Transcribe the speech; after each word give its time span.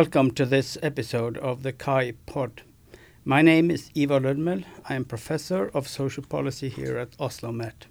Welcome 0.00 0.30
to 0.30 0.46
this 0.46 0.78
episode 0.82 1.36
of 1.36 1.62
the 1.62 1.74
KAI 1.74 2.14
Pod. 2.24 2.62
My 3.22 3.42
name 3.42 3.70
is 3.70 3.90
Ivar 3.94 4.20
Lødemel. 4.20 4.64
I 4.88 4.94
am 4.94 5.04
professor 5.04 5.68
of 5.74 5.86
social 5.86 6.24
policy 6.24 6.70
here 6.70 6.96
at 6.96 7.14
Oslo 7.20 7.52
Met. 7.52 7.84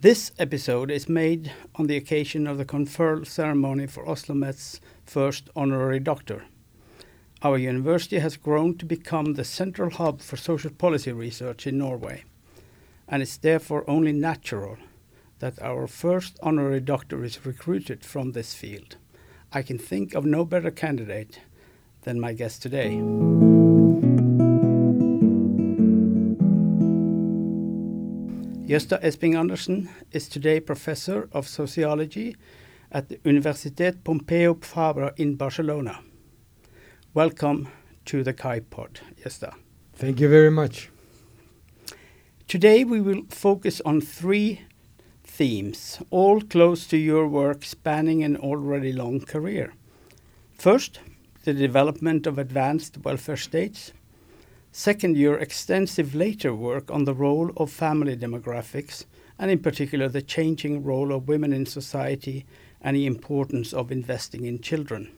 This 0.00 0.30
episode 0.38 0.92
is 0.92 1.08
made 1.08 1.50
on 1.74 1.88
the 1.88 1.96
occasion 1.96 2.46
of 2.46 2.56
the 2.56 2.64
conferral 2.64 3.26
ceremony 3.26 3.88
for 3.88 4.08
Oslo 4.08 4.36
Met's 4.36 4.80
first 5.04 5.50
honorary 5.56 5.98
doctor. 5.98 6.44
Our 7.42 7.58
university 7.58 8.20
has 8.20 8.36
grown 8.36 8.78
to 8.78 8.86
become 8.86 9.34
the 9.34 9.44
central 9.44 9.90
hub 9.90 10.20
for 10.20 10.36
social 10.36 10.70
policy 10.70 11.10
research 11.10 11.66
in 11.66 11.78
Norway, 11.78 12.22
and 13.08 13.22
it's 13.22 13.36
therefore 13.36 13.90
only 13.90 14.12
natural 14.12 14.76
that 15.40 15.60
our 15.60 15.88
first 15.88 16.38
honorary 16.44 16.80
doctor 16.80 17.24
is 17.24 17.44
recruited 17.44 18.04
from 18.04 18.32
this 18.32 18.54
field. 18.54 18.94
I 19.52 19.62
can 19.62 19.78
think 19.78 20.14
of 20.14 20.24
no 20.24 20.44
better 20.44 20.70
candidate 20.70 21.40
than 22.02 22.20
my 22.20 22.32
guest 22.32 22.62
today. 22.62 23.00
Gøsta 28.66 28.98
Esping 29.02 29.36
Andersen 29.36 29.88
is 30.10 30.28
today 30.28 30.58
professor 30.58 31.28
of 31.32 31.46
sociology 31.46 32.34
at 32.90 33.08
the 33.08 33.18
Universitat 33.18 34.02
Pompeu 34.02 34.54
Fabra 34.60 35.12
in 35.16 35.36
Barcelona. 35.36 36.00
Welcome 37.14 37.68
to 38.06 38.24
the 38.24 38.32
KAI 38.32 38.60
Pod, 38.60 39.00
Gøsta. 39.22 39.54
Thank 39.94 40.20
you 40.20 40.28
very 40.28 40.50
much. 40.50 40.90
Today 42.48 42.84
we 42.84 43.00
will 43.00 43.22
focus 43.28 43.80
on 43.84 44.00
three 44.00 44.62
themes, 45.36 46.00
all 46.10 46.40
close 46.40 46.86
to 46.86 46.96
your 46.96 47.28
work 47.28 47.62
spanning 47.62 48.24
an 48.24 48.38
already 48.38 48.90
long 48.90 49.20
career. 49.20 49.74
First, 50.56 51.00
the 51.44 51.52
development 51.52 52.26
of 52.26 52.38
advanced 52.38 52.96
welfare 53.04 53.36
states. 53.36 53.92
Second, 54.72 55.18
your 55.18 55.36
extensive 55.36 56.14
later 56.14 56.54
work 56.54 56.90
on 56.90 57.04
the 57.04 57.14
role 57.14 57.50
of 57.58 57.70
family 57.70 58.16
demographics, 58.16 59.04
and 59.38 59.50
in 59.50 59.58
particular 59.58 60.08
the 60.08 60.22
changing 60.22 60.82
role 60.82 61.12
of 61.12 61.28
women 61.28 61.52
in 61.52 61.66
society 61.66 62.46
and 62.80 62.96
the 62.96 63.04
importance 63.04 63.74
of 63.74 63.92
investing 63.92 64.46
in 64.46 64.58
children. 64.62 65.12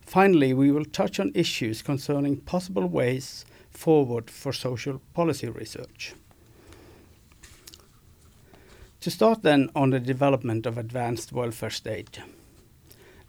Finally, 0.00 0.54
we 0.54 0.72
will 0.72 0.86
touch 0.86 1.20
on 1.20 1.32
issues 1.34 1.82
concerning 1.82 2.38
possible 2.38 2.86
ways 2.86 3.44
forward 3.70 4.30
for 4.30 4.54
social 4.54 5.02
policy 5.12 5.50
research. 5.50 6.14
To 9.02 9.10
start 9.12 9.42
then 9.42 9.70
on 9.76 9.90
the 9.90 10.00
development 10.00 10.66
of 10.66 10.76
advanced 10.76 11.32
welfare 11.32 11.70
state. 11.70 12.18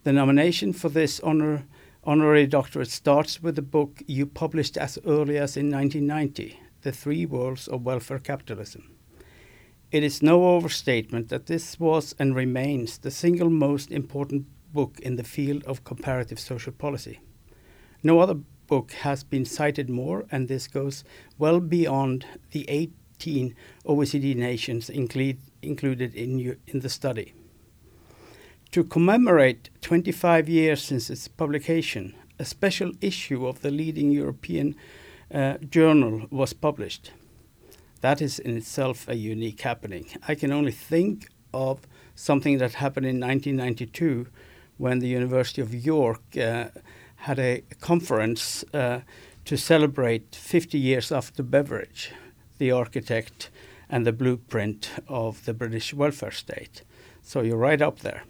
The 0.02 0.12
nomination 0.12 0.72
for 0.72 0.88
this 0.88 1.20
honor 1.20 1.64
honorary 2.02 2.46
doctorate 2.46 2.90
starts 2.90 3.40
with 3.40 3.56
a 3.56 3.62
book 3.62 4.02
you 4.06 4.26
published 4.26 4.76
as 4.76 4.98
early 5.06 5.36
as 5.36 5.56
in 5.56 5.70
1990, 5.70 6.58
The 6.82 6.90
Three 6.90 7.24
Worlds 7.24 7.68
of 7.68 7.84
Welfare 7.84 8.18
Capitalism. 8.18 8.90
It 9.92 10.02
is 10.02 10.22
no 10.22 10.56
overstatement 10.56 11.28
that 11.28 11.46
this 11.46 11.78
was 11.78 12.16
and 12.18 12.34
remains 12.34 12.98
the 12.98 13.10
single 13.12 13.50
most 13.50 13.92
important 13.92 14.46
book 14.72 14.98
in 15.00 15.14
the 15.16 15.24
field 15.24 15.62
of 15.64 15.84
comparative 15.84 16.40
social 16.40 16.72
policy. 16.72 17.20
No 18.02 18.18
other 18.18 18.38
book 18.66 18.90
has 18.92 19.22
been 19.22 19.44
cited 19.44 19.88
more, 19.88 20.24
and 20.32 20.48
this 20.48 20.66
goes 20.66 21.04
well 21.38 21.60
beyond 21.60 22.26
the 22.50 22.64
18 22.68 23.54
OECD 23.84 24.34
nations 24.34 24.88
include, 24.88 25.38
included 25.62 26.14
in, 26.14 26.56
in 26.66 26.80
the 26.80 26.88
study. 26.88 27.34
To 28.72 28.84
commemorate 28.84 29.70
25 29.80 30.48
years 30.48 30.82
since 30.82 31.10
its 31.10 31.26
publication, 31.26 32.14
a 32.38 32.44
special 32.44 32.92
issue 33.00 33.46
of 33.46 33.62
the 33.62 33.70
leading 33.70 34.10
European 34.10 34.76
uh, 35.34 35.58
journal 35.68 36.26
was 36.30 36.52
published. 36.52 37.12
That 38.00 38.22
is 38.22 38.38
in 38.38 38.56
itself 38.56 39.08
a 39.08 39.14
unique 39.14 39.60
happening. 39.60 40.06
I 40.26 40.34
can 40.34 40.52
only 40.52 40.72
think 40.72 41.28
of 41.52 41.80
something 42.14 42.58
that 42.58 42.74
happened 42.74 43.06
in 43.06 43.20
1992 43.20 44.28
when 44.78 45.00
the 45.00 45.08
University 45.08 45.60
of 45.60 45.74
York 45.74 46.22
uh, 46.36 46.68
had 47.16 47.38
a 47.38 47.62
conference 47.80 48.64
uh, 48.72 49.00
to 49.44 49.56
celebrate 49.56 50.34
50 50.34 50.78
years 50.78 51.12
after 51.12 51.42
Beveridge, 51.42 52.12
the 52.58 52.70
architect 52.70 53.50
and 53.90 54.06
the 54.06 54.12
blueprint 54.12 54.90
of 55.08 55.44
the 55.44 55.52
British 55.52 55.92
welfare 55.92 56.30
state. 56.30 56.82
So 57.22 57.42
you're 57.42 57.56
right 57.56 57.82
up 57.82 58.00
there. 58.00 58.22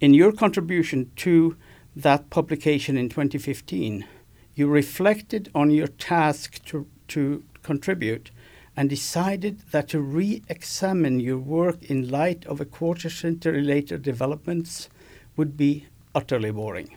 In 0.00 0.14
your 0.14 0.32
contribution 0.32 1.10
to 1.16 1.56
that 1.96 2.30
publication 2.30 2.96
in 2.96 3.08
2015, 3.08 4.06
you 4.54 4.68
reflected 4.68 5.50
on 5.54 5.70
your 5.70 5.86
task 5.86 6.64
to, 6.66 6.86
to 7.08 7.42
contribute 7.62 8.30
and 8.76 8.88
decided 8.88 9.60
that 9.72 9.88
to 9.88 10.00
re 10.00 10.42
examine 10.48 11.20
your 11.20 11.38
work 11.38 11.82
in 11.82 12.08
light 12.08 12.46
of 12.46 12.60
a 12.60 12.64
quarter 12.64 13.10
century 13.10 13.62
later 13.62 13.98
developments 13.98 14.88
would 15.36 15.56
be 15.56 15.86
utterly 16.14 16.50
boring. 16.50 16.96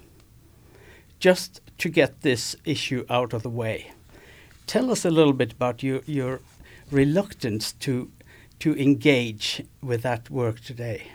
Just 1.19 1.61
to 1.79 1.89
get 1.89 2.21
this 2.21 2.55
issue 2.65 3.05
out 3.09 3.33
of 3.33 3.43
the 3.43 3.49
way, 3.49 3.91
tell 4.67 4.91
us 4.91 5.05
a 5.05 5.09
little 5.09 5.33
bit 5.33 5.53
about 5.53 5.81
your, 5.81 6.01
your 6.05 6.41
reluctance 6.91 7.73
to, 7.73 8.11
to 8.59 8.75
engage 8.75 9.63
with 9.81 10.03
that 10.03 10.29
work 10.29 10.59
today. 10.59 11.07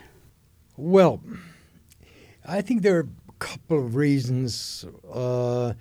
Well, 0.76 1.20
I 2.46 2.60
think 2.60 2.82
there 2.82 2.96
are 2.96 3.08
a 3.28 3.32
couple 3.38 3.84
of 3.84 3.94
reasons. 3.94 4.84
Uh, 5.12 5.74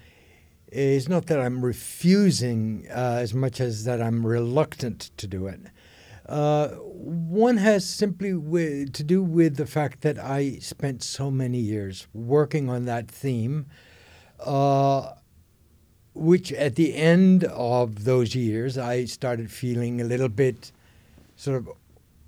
it's 0.70 1.08
not 1.08 1.28
that 1.28 1.40
I'm 1.40 1.64
refusing 1.64 2.88
uh, 2.90 3.20
as 3.22 3.34
much 3.34 3.62
as 3.62 3.86
that 3.86 4.02
I'm 4.02 4.26
reluctant 4.26 5.12
to 5.18 5.28
do 5.28 5.48
it. 5.48 5.62
Uh, 6.28 6.70
one 6.70 7.58
has 7.58 7.88
simply 7.88 8.86
to 8.86 9.04
do 9.04 9.24
with 9.24 9.56
the 9.56 9.66
fact 9.66 10.02
that 10.02 10.20
I 10.20 10.58
spent 10.58 11.02
so 11.04 11.32
many 11.32 11.60
years 11.60 12.08
working 12.14 12.70
on 12.70 12.84
that 12.86 13.10
theme, 13.10 13.68
uh, 14.46 15.14
which 16.18 16.52
at 16.54 16.76
the 16.76 16.96
end 16.96 17.44
of 17.46 18.04
those 18.04 18.36
years, 18.36 18.78
I 18.78 19.06
started 19.06 19.52
feeling 19.52 20.02
a 20.02 20.04
little 20.04 20.30
bit 20.30 20.72
sort 21.36 21.58
of 21.58 21.70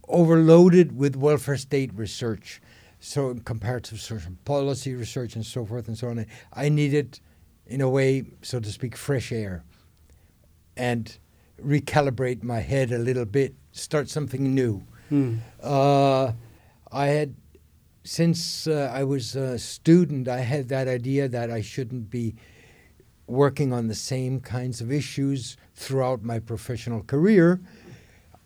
overloaded 0.07 0.97
with 0.97 1.15
welfare 1.15 1.57
state 1.57 1.91
research 1.93 2.61
so 2.99 3.33
comparative 3.45 3.99
social 3.99 4.33
policy 4.45 4.93
research 4.93 5.35
and 5.35 5.45
so 5.45 5.65
forth 5.65 5.87
and 5.87 5.97
so 5.97 6.09
on. 6.09 6.25
I 6.53 6.69
needed, 6.69 7.19
in 7.65 7.81
a 7.81 7.89
way, 7.89 8.25
so 8.41 8.59
to 8.59 8.71
speak, 8.71 8.97
fresh 8.97 9.31
air 9.31 9.63
and 10.75 11.17
recalibrate 11.63 12.43
my 12.43 12.59
head 12.59 12.91
a 12.91 12.97
little 12.97 13.25
bit, 13.25 13.55
start 13.71 14.09
something 14.09 14.53
new. 14.53 14.83
Hmm. 15.09 15.37
Uh, 15.61 16.33
I 16.91 17.07
had, 17.07 17.35
since 18.03 18.67
uh, 18.67 18.91
I 18.93 19.03
was 19.03 19.35
a 19.35 19.57
student, 19.59 20.27
I 20.27 20.39
had 20.39 20.69
that 20.69 20.87
idea 20.87 21.27
that 21.27 21.51
I 21.51 21.61
shouldn't 21.61 22.09
be 22.09 22.35
working 23.29 23.71
on 23.71 23.87
the 23.87 23.95
same 23.95 24.39
kinds 24.39 24.81
of 24.81 24.91
issues 24.91 25.55
throughout 25.75 26.23
my 26.23 26.39
professional 26.39 27.03
career, 27.03 27.61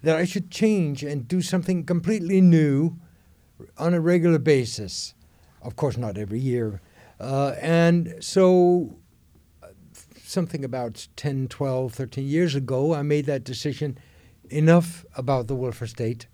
that 0.01 0.17
I 0.17 0.25
should 0.25 0.51
change 0.51 1.03
and 1.03 1.27
do 1.27 1.41
something 1.41 1.85
completely 1.85 2.41
new 2.41 2.97
on 3.77 3.93
a 3.93 4.01
regular 4.01 4.39
basis. 4.39 5.13
Of 5.61 5.75
course, 5.75 5.97
not 5.97 6.17
every 6.17 6.39
year. 6.39 6.81
Uh, 7.19 7.55
and 7.61 8.15
so, 8.19 8.97
uh, 9.63 9.67
something 10.21 10.65
about 10.65 11.07
10, 11.15 11.47
12, 11.47 11.93
13 11.93 12.27
years 12.27 12.53
ago, 12.53 12.93
I 12.93 13.01
made 13.01 13.25
that 13.27 13.45
decision 13.45 13.97
enough 14.49 15.05
about 15.15 15.47
the 15.47 15.55
welfare 15.55 15.87
state. 15.87 16.27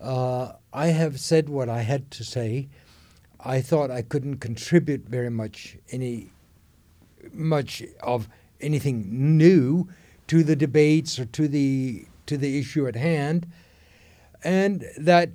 Uh, 0.00 0.52
I 0.72 0.86
have 0.88 1.20
said 1.20 1.50
what 1.50 1.68
I 1.68 1.82
had 1.82 2.10
to 2.12 2.24
say. 2.24 2.68
I 3.38 3.60
thought 3.60 3.90
I 3.90 4.00
couldn't 4.00 4.38
contribute 4.38 5.06
very 5.06 5.30
much, 5.30 5.76
any 5.90 6.30
much 7.32 7.82
of 8.02 8.28
anything 8.60 9.36
new 9.36 9.88
to 10.26 10.42
the 10.42 10.56
debates 10.56 11.18
or 11.18 11.24
to 11.26 11.48
the 11.48 12.04
to 12.26 12.36
the 12.36 12.58
issue 12.58 12.86
at 12.86 12.96
hand, 12.96 13.46
and 14.44 14.84
that 14.96 15.30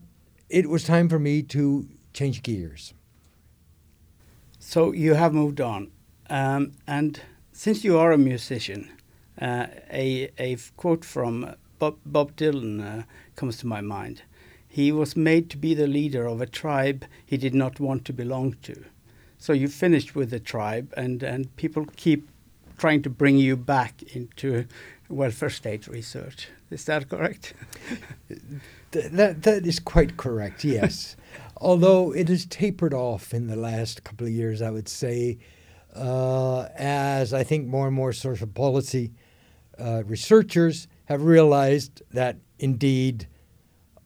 it 0.49 0.69
was 0.69 0.83
time 0.83 1.09
for 1.09 1.19
me 1.19 1.41
to 1.43 1.87
change 2.13 2.41
gears. 2.43 2.93
So 4.59 4.93
you 4.93 5.15
have 5.15 5.33
moved 5.33 5.59
on, 5.59 5.91
um, 6.29 6.71
and 6.87 7.19
since 7.51 7.83
you 7.83 7.97
are 7.97 8.11
a 8.11 8.17
musician, 8.17 8.89
uh, 9.41 9.67
a 9.91 10.31
a 10.37 10.57
quote 10.77 11.03
from 11.03 11.55
Bob, 11.77 11.97
Bob 12.05 12.35
Dylan 12.35 12.81
uh, 12.81 13.03
comes 13.35 13.57
to 13.57 13.67
my 13.67 13.81
mind. 13.81 14.21
He 14.67 14.91
was 14.91 15.15
made 15.15 15.49
to 15.51 15.57
be 15.57 15.73
the 15.73 15.87
leader 15.87 16.25
of 16.25 16.41
a 16.41 16.45
tribe 16.45 17.05
he 17.25 17.37
did 17.37 17.53
not 17.53 17.79
want 17.79 18.05
to 18.05 18.13
belong 18.13 18.55
to. 18.63 18.85
So 19.45 19.53
you 19.53 19.67
finished 19.67 20.15
with 20.15 20.31
the 20.31 20.39
tribe, 20.39 20.91
and 20.97 21.21
and 21.21 21.55
people 21.55 21.85
keep 21.95 22.27
trying 22.79 23.03
to 23.03 23.11
bring 23.11 23.37
you 23.37 23.55
back 23.55 24.01
into 24.15 24.65
welfare 25.07 25.51
state 25.51 25.87
research. 25.87 26.47
Is 26.71 26.85
that 26.85 27.09
correct? 27.09 27.53
that 28.91 29.43
that 29.43 29.67
is 29.67 29.79
quite 29.79 30.17
correct. 30.17 30.63
Yes, 30.63 31.15
although 31.57 32.11
it 32.11 32.27
has 32.27 32.47
tapered 32.47 32.95
off 32.95 33.35
in 33.35 33.45
the 33.45 33.55
last 33.55 34.03
couple 34.03 34.25
of 34.25 34.33
years, 34.33 34.63
I 34.63 34.71
would 34.71 34.89
say, 34.89 35.37
uh, 35.95 36.61
as 36.75 37.31
I 37.31 37.43
think 37.43 37.67
more 37.67 37.85
and 37.85 37.95
more 37.95 38.13
social 38.13 38.47
policy 38.47 39.11
uh, 39.77 40.01
researchers 40.07 40.87
have 41.03 41.21
realized 41.21 42.01
that 42.09 42.37
indeed 42.57 43.27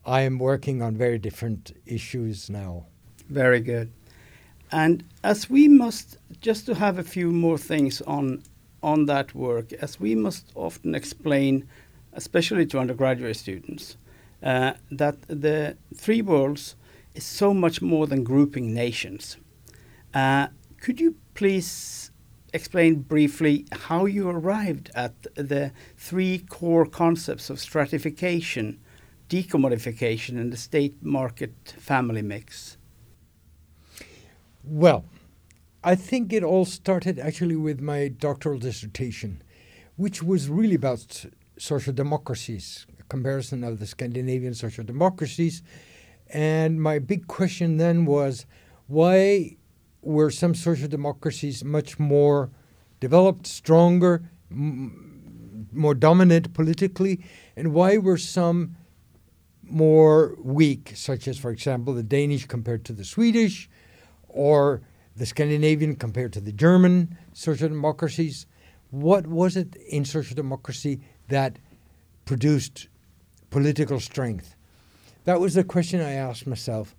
I 0.05 0.23
am 0.23 0.37
working 0.37 0.81
on 0.81 0.97
very 0.97 1.17
different 1.17 1.71
issues 1.85 2.49
now. 2.49 2.87
Very 3.29 3.61
good. 3.61 3.93
And 4.71 5.03
as 5.23 5.49
we 5.49 5.67
must, 5.67 6.17
just 6.41 6.65
to 6.67 6.75
have 6.75 6.97
a 6.97 7.03
few 7.03 7.31
more 7.31 7.57
things 7.57 8.01
on 8.01 8.43
on 8.81 9.05
that 9.07 9.35
work, 9.35 9.73
as 9.73 9.99
we 9.99 10.15
must 10.15 10.51
often 10.55 10.95
explain, 10.95 11.67
especially 12.13 12.65
to 12.65 12.79
undergraduate 12.79 13.35
students, 13.35 13.97
uh, 14.41 14.73
that 14.89 15.17
the 15.27 15.75
three 15.93 16.21
worlds 16.21 16.75
is 17.13 17.25
so 17.25 17.53
much 17.53 17.81
more 17.81 18.07
than 18.07 18.23
grouping 18.23 18.73
nations. 18.73 19.35
Uh, 20.13 20.47
could 20.79 21.01
you 21.01 21.15
please 21.33 22.11
explain 22.53 23.01
briefly 23.01 23.65
how 23.71 24.05
you 24.05 24.29
arrived 24.29 24.89
at 24.95 25.13
the 25.35 25.71
three 25.97 26.39
core 26.49 26.85
concepts 26.85 27.49
of 27.49 27.59
stratification, 27.59 28.79
decommodification, 29.29 30.39
and 30.39 30.53
the 30.53 30.57
state 30.57 30.95
market 31.03 31.75
family 31.77 32.21
mix? 32.21 32.77
Well, 34.71 35.05
I 35.83 35.95
think 35.95 36.31
it 36.31 36.43
all 36.43 36.63
started 36.63 37.17
actually 37.17 37.55
with 37.55 37.81
my 37.81 38.07
doctoral 38.07 38.59
dissertation, 38.59 39.41
which 39.95 40.21
was 40.21 40.47
really 40.47 40.75
about 40.75 41.25
social 41.57 41.91
democracies, 41.91 42.85
a 42.99 43.03
comparison 43.05 43.63
of 43.63 43.79
the 43.79 43.87
Scandinavian 43.87 44.53
social 44.53 44.83
democracies. 44.83 45.63
And 46.27 46.79
my 46.83 46.99
big 46.99 47.25
question 47.25 47.77
then 47.77 48.05
was 48.05 48.45
why 48.85 49.57
were 50.03 50.29
some 50.29 50.53
social 50.53 50.87
democracies 50.87 51.63
much 51.63 51.97
more 51.97 52.51
developed, 52.99 53.47
stronger, 53.47 54.29
more 54.51 55.95
dominant 55.95 56.53
politically, 56.53 57.25
and 57.55 57.73
why 57.73 57.97
were 57.97 58.17
some 58.19 58.75
more 59.63 60.35
weak, 60.43 60.91
such 60.93 61.27
as, 61.27 61.39
for 61.39 61.49
example, 61.49 61.95
the 61.95 62.03
Danish 62.03 62.45
compared 62.45 62.85
to 62.85 62.93
the 62.93 63.03
Swedish, 63.03 63.67
or 64.29 64.81
the 65.15 65.25
Scandinavian 65.25 65.95
compared 65.95 66.33
to 66.33 66.41
the 66.41 66.51
German 66.51 67.17
social 67.33 67.67
democracies? 67.67 68.45
What 68.91 69.27
was 69.27 69.57
it 69.57 69.75
in 69.75 70.05
social 70.05 70.35
democracy 70.35 71.01
that 71.27 71.59
produced 72.25 72.87
political 73.49 73.99
strength? 73.99 74.55
That 75.25 75.39
was 75.39 75.53
the 75.53 75.63
question 75.63 76.01
I 76.01 76.13
asked 76.13 76.47
myself. 76.47 76.95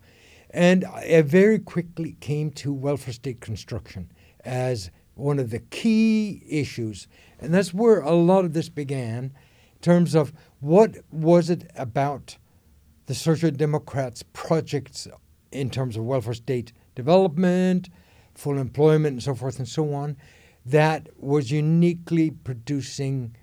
And 0.50 0.85
I 0.85 1.23
very 1.23 1.59
quickly 1.59 2.17
came 2.21 2.50
to 2.53 2.73
welfare 2.73 3.15
state 3.15 3.41
construction 3.41 4.11
as 4.44 4.91
one 5.15 5.38
of 5.38 5.50
the 5.50 5.61
key 5.61 6.43
issues. 6.49 7.06
And 7.38 7.55
that's 7.55 7.73
where 7.73 8.00
a 8.00 8.12
lot 8.12 8.44
of 8.44 8.53
this 8.53 8.69
began 8.69 9.25
in 9.25 9.81
terms 9.81 10.15
of 10.15 10.33
what 10.61 10.99
was 11.11 11.50
it 11.50 11.71
about 11.76 12.37
the 13.06 13.15
Social 13.15 13.50
Democrats' 13.50 14.25
projects 14.33 15.09
in 15.53 15.71
terms 15.71 15.97
of 15.97 16.05
welfare 16.05 16.35
state 16.35 16.73
development, 17.05 17.88
full 18.35 18.58
employment, 18.58 19.12
and 19.17 19.23
so 19.23 19.35
forth 19.35 19.58
and 19.58 19.69
so 19.69 19.85
on, 20.02 20.17
that 20.67 21.08
was 21.17 21.50
uniquely 21.50 22.31
producing 22.31 23.35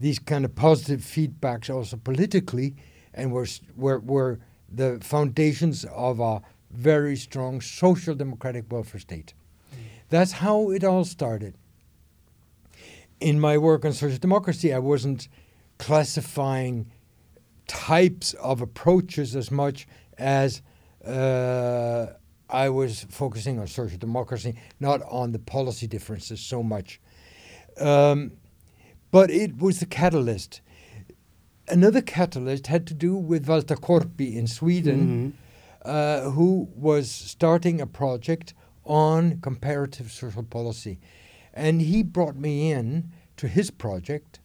these 0.00 0.18
kind 0.18 0.44
of 0.44 0.54
positive 0.54 1.00
feedbacks 1.00 1.72
also 1.74 1.96
politically 1.96 2.76
and 3.14 3.32
were, 3.32 3.46
were, 3.76 4.00
were 4.00 4.38
the 4.80 4.98
foundations 5.02 5.84
of 5.86 6.20
a 6.20 6.40
very 6.70 7.16
strong 7.16 7.60
social 7.60 8.14
democratic 8.14 8.64
welfare 8.70 9.00
state. 9.00 9.34
Mm. 9.72 9.76
That's 10.08 10.32
how 10.32 10.70
it 10.70 10.84
all 10.84 11.04
started. 11.04 11.54
In 13.20 13.40
my 13.40 13.58
work 13.58 13.84
on 13.84 13.92
social 13.92 14.18
democracy, 14.18 14.72
I 14.72 14.78
wasn't 14.78 15.28
classifying 15.78 16.90
types 17.66 18.34
of 18.34 18.60
approaches 18.60 19.34
as 19.34 19.50
much 19.50 19.88
as 20.18 20.62
uh, 21.04 22.06
I 22.50 22.68
was 22.68 23.04
focusing 23.10 23.58
on 23.58 23.66
social 23.66 23.98
democracy, 23.98 24.54
not 24.80 25.02
on 25.02 25.32
the 25.32 25.38
policy 25.38 25.86
differences 25.86 26.40
so 26.40 26.62
much. 26.62 27.00
Um, 27.78 28.32
but 29.10 29.30
it 29.30 29.58
was 29.58 29.80
the 29.80 29.86
catalyst. 29.86 30.60
Another 31.68 32.00
catalyst 32.00 32.66
had 32.66 32.86
to 32.86 32.94
do 32.94 33.16
with 33.16 33.46
Walter 33.46 33.76
Korpi 33.76 34.34
in 34.34 34.46
Sweden, 34.46 35.34
mm-hmm. 35.84 35.88
uh, 35.88 36.30
who 36.30 36.68
was 36.74 37.10
starting 37.10 37.80
a 37.80 37.86
project 37.86 38.54
on 38.84 39.40
comparative 39.40 40.10
social 40.10 40.42
policy. 40.42 40.98
And 41.52 41.82
he 41.82 42.02
brought 42.02 42.36
me 42.36 42.72
in 42.72 43.12
to 43.36 43.48
his 43.48 43.70
project. 43.70 44.40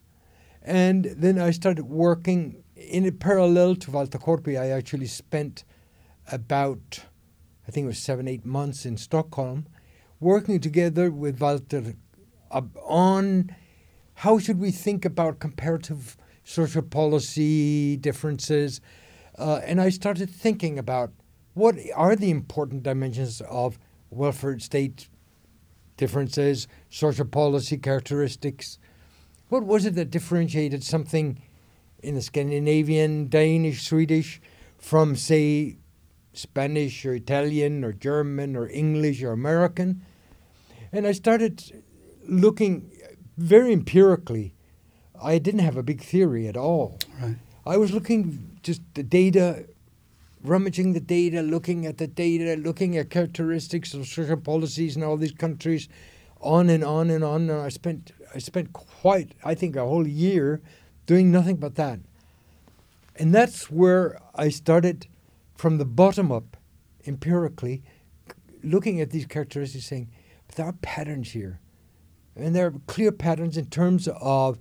And 0.61 1.05
then 1.05 1.39
I 1.39 1.51
started 1.51 1.83
working 1.85 2.63
in 2.75 3.05
a 3.05 3.11
parallel 3.11 3.75
to 3.75 3.91
Walter 3.91 4.17
Korpi. 4.17 4.59
I 4.59 4.69
actually 4.69 5.07
spent 5.07 5.63
about, 6.31 7.01
I 7.67 7.71
think 7.71 7.85
it 7.85 7.87
was 7.87 7.99
seven, 7.99 8.27
eight 8.27 8.45
months 8.45 8.85
in 8.85 8.97
Stockholm, 8.97 9.67
working 10.19 10.59
together 10.59 11.09
with 11.09 11.39
Walter 11.39 11.95
on 12.51 13.55
how 14.15 14.37
should 14.37 14.59
we 14.59 14.71
think 14.71 15.05
about 15.05 15.39
comparative 15.39 16.17
social 16.43 16.81
policy 16.81 17.97
differences. 17.97 18.81
Uh, 19.37 19.61
and 19.65 19.81
I 19.81 19.89
started 19.89 20.29
thinking 20.29 20.77
about 20.77 21.11
what 21.53 21.75
are 21.95 22.15
the 22.15 22.29
important 22.29 22.83
dimensions 22.83 23.41
of 23.41 23.79
welfare 24.09 24.59
state 24.59 25.09
differences, 25.97 26.67
social 26.89 27.25
policy 27.25 27.77
characteristics. 27.77 28.77
What 29.49 29.63
was 29.63 29.85
it 29.85 29.95
that 29.95 30.11
differentiated 30.11 30.83
something 30.83 31.41
in 32.01 32.15
the 32.15 32.21
Scandinavian, 32.21 33.29
Danish, 33.29 33.83
Swedish 33.83 34.41
from, 34.77 35.15
say, 35.15 35.77
Spanish 36.33 37.05
or 37.05 37.13
Italian 37.13 37.83
or 37.83 37.93
German 37.93 38.55
or 38.55 38.67
English 38.69 39.21
or 39.23 39.31
American. 39.31 40.01
And 40.91 41.07
I 41.07 41.11
started 41.11 41.83
looking 42.27 42.91
very 43.37 43.71
empirically. 43.71 44.53
I 45.21 45.37
didn't 45.37 45.61
have 45.61 45.77
a 45.77 45.83
big 45.83 46.01
theory 46.01 46.47
at 46.47 46.57
all. 46.57 46.99
Right. 47.21 47.37
I 47.65 47.77
was 47.77 47.93
looking 47.93 48.59
just 48.61 48.81
the 48.93 49.03
data, 49.03 49.65
rummaging 50.43 50.93
the 50.93 50.99
data, 50.99 51.41
looking 51.41 51.85
at 51.85 51.97
the 51.97 52.07
data, 52.07 52.59
looking 52.61 52.97
at 52.97 53.09
characteristics 53.09 53.93
of 53.93 54.05
social 54.05 54.37
policies 54.37 54.97
in 54.97 55.03
all 55.03 55.17
these 55.17 55.31
countries, 55.31 55.87
on 56.41 56.69
and 56.69 56.83
on 56.83 57.09
and 57.09 57.23
on. 57.23 57.49
And 57.49 57.61
I 57.61 57.69
spent 57.69 58.11
I 58.35 58.39
spent 58.39 58.73
quite 58.73 59.33
I 59.43 59.55
think 59.55 59.75
a 59.75 59.85
whole 59.85 60.07
year 60.07 60.61
doing 61.05 61.31
nothing 61.31 61.55
but 61.57 61.75
that. 61.75 61.99
And 63.15 63.33
that's 63.33 63.69
where 63.69 64.19
I 64.35 64.49
started 64.49 65.07
from 65.63 65.77
the 65.77 65.85
bottom 65.85 66.29
up, 66.29 66.57
empirically, 67.07 67.81
looking 68.63 68.99
at 68.99 69.11
these 69.11 69.25
characteristics, 69.25 69.85
saying, 69.85 70.09
but 70.45 70.57
there 70.57 70.65
are 70.65 70.73
patterns 70.73 71.31
here. 71.31 71.61
And 72.35 72.53
there 72.53 72.65
are 72.67 72.73
clear 72.85 73.13
patterns 73.13 73.55
in 73.55 73.67
terms 73.67 74.09
of, 74.19 74.59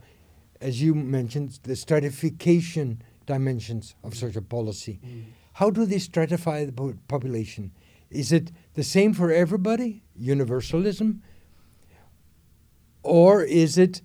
as 0.61 0.81
you 0.81 0.95
mentioned, 0.95 1.59
the 1.65 1.75
stratification 1.75 3.03
dimensions 3.27 3.97
of 4.05 4.15
social 4.15 4.43
policy. 4.43 5.01
Mm. 5.05 5.25
How 5.55 5.71
do 5.71 5.87
they 5.87 5.97
stratify 5.97 6.65
the 6.65 6.97
population? 7.09 7.73
Is 8.09 8.31
it 8.31 8.53
the 8.75 8.85
same 8.85 9.13
for 9.13 9.33
everybody, 9.33 10.05
universalism? 10.17 11.21
Or 13.03 13.43
is 13.43 13.77
it 13.77 14.03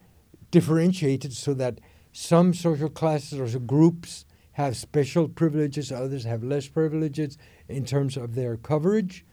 differentiated 0.50 1.34
so 1.34 1.54
that 1.54 1.80
some 2.12 2.56
social 2.56 2.90
classes 2.90 3.54
or 3.54 3.60
groups 3.60 4.26
have 4.58 4.76
special 4.76 5.30
privileges, 5.30 5.92
others 5.92 6.24
have 6.24 6.44
less 6.44 6.68
privileges 6.68 7.38
in 7.70 7.86
terms 7.86 8.18
of 8.18 8.34
their 8.34 8.58
coverage 8.58 9.24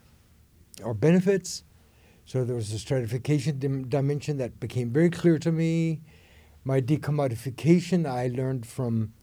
or 0.83 0.93
benefits. 0.93 1.64
So 2.26 2.45
there 2.45 2.54
was 2.54 2.71
a 2.73 2.78
stratification 2.78 3.59
dim- 3.59 3.88
dimension 3.88 4.37
that 4.37 4.61
became 4.61 4.90
very 4.90 5.09
clear 5.09 5.38
to 5.38 5.50
me. 5.50 6.02
My 6.62 6.83
decommodification 6.83 8.07
I 8.07 8.26
learned 8.26 8.66
from 8.66 9.14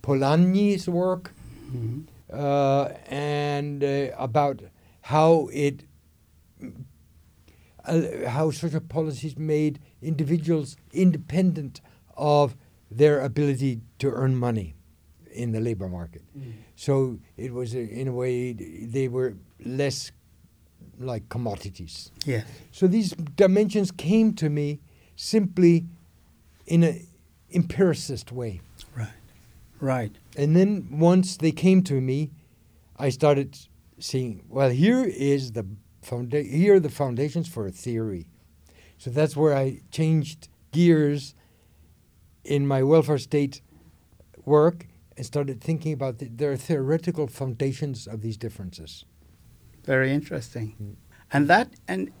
Polanyi's 0.00 0.88
work 0.88 1.32
mm-hmm. 1.66 2.02
uh, 2.32 2.90
and 3.08 3.82
uh, 3.82 4.10
about 4.16 4.62
how 5.00 5.48
it 5.52 5.82
uh, 7.84 8.28
how 8.28 8.52
social 8.52 8.80
policies 8.80 9.36
made 9.36 9.80
individuals 10.02 10.76
independent 10.92 11.80
of 12.16 12.54
their 12.88 13.20
ability 13.20 13.80
to 13.98 14.12
earn 14.12 14.36
money 14.36 14.76
in 15.38 15.52
the 15.52 15.60
labor 15.60 15.88
market. 15.88 16.22
Mm. 16.36 16.52
So 16.74 17.18
it 17.36 17.52
was, 17.52 17.74
a, 17.74 17.80
in 17.80 18.08
a 18.08 18.12
way, 18.12 18.52
they 18.52 19.08
were 19.08 19.36
less 19.64 20.12
like 20.98 21.28
commodities. 21.28 22.10
Yeah. 22.26 22.42
So 22.72 22.88
these 22.88 23.10
dimensions 23.36 23.92
came 23.92 24.34
to 24.34 24.50
me 24.50 24.80
simply 25.14 25.86
in 26.66 26.82
an 26.82 27.06
empiricist 27.52 28.32
way. 28.32 28.60
Right. 28.96 29.08
Right. 29.80 30.12
And 30.36 30.56
then 30.56 30.88
once 30.90 31.36
they 31.36 31.52
came 31.52 31.82
to 31.84 32.00
me, 32.00 32.30
I 32.96 33.10
started 33.10 33.56
seeing, 34.00 34.42
well, 34.48 34.70
here 34.70 35.04
is 35.04 35.52
the 35.52 35.64
founda- 36.02 36.50
here 36.50 36.74
are 36.74 36.80
the 36.80 36.90
foundations 36.90 37.46
for 37.46 37.66
a 37.66 37.70
theory. 37.70 38.26
So 38.98 39.10
that's 39.10 39.36
where 39.36 39.54
I 39.56 39.82
changed 39.92 40.48
gears 40.72 41.34
in 42.44 42.66
my 42.66 42.82
welfare 42.82 43.18
state 43.18 43.62
work 44.44 44.86
and 45.18 45.26
started 45.26 45.60
thinking 45.60 45.92
about 45.92 46.18
the, 46.18 46.26
there 46.28 46.52
are 46.52 46.56
theoretical 46.56 47.26
foundations 47.26 48.06
of 48.06 48.22
these 48.22 48.36
differences. 48.36 49.04
Very 49.84 50.12
interesting. 50.12 50.76
Mm. 50.80 50.94
And 51.32 51.48
that 51.48 51.74
and 51.86 52.12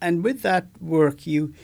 and 0.00 0.22
with 0.22 0.42
that 0.42 0.66
work 0.80 1.26
you 1.26 1.54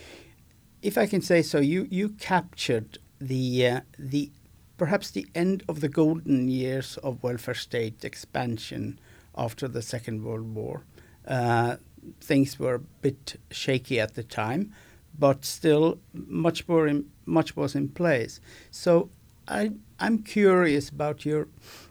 if 0.83 0.97
I 0.97 1.07
can 1.07 1.21
say 1.21 1.43
so 1.43 1.59
you 1.59 1.87
you 1.91 2.09
captured 2.09 2.99
the 3.21 3.67
uh, 3.67 3.81
the 3.99 4.33
perhaps 4.79 5.11
the 5.11 5.27
end 5.35 5.63
of 5.69 5.81
the 5.81 5.89
golden 5.89 6.49
years 6.49 6.97
of 6.99 7.23
welfare 7.23 7.55
state 7.55 8.05
expansion 8.05 8.99
after 9.37 9.69
the 9.69 9.83
Second 9.83 10.25
World 10.25 10.55
War. 10.55 10.85
Uh, 11.27 11.77
things 12.21 12.59
were 12.59 12.77
a 12.77 12.79
bit 12.79 13.39
shaky 13.51 14.01
at 14.01 14.15
the 14.15 14.23
time, 14.23 14.73
but 15.19 15.45
still 15.45 15.99
much 16.15 16.67
more 16.69 16.87
in, 16.87 17.11
much 17.27 17.57
was 17.57 17.75
in 17.75 17.89
place. 17.89 18.41
So 18.71 19.11
I 19.47 19.73
I'm 20.01 20.19
curious 20.23 20.89
about 20.89 21.25
your. 21.27 21.49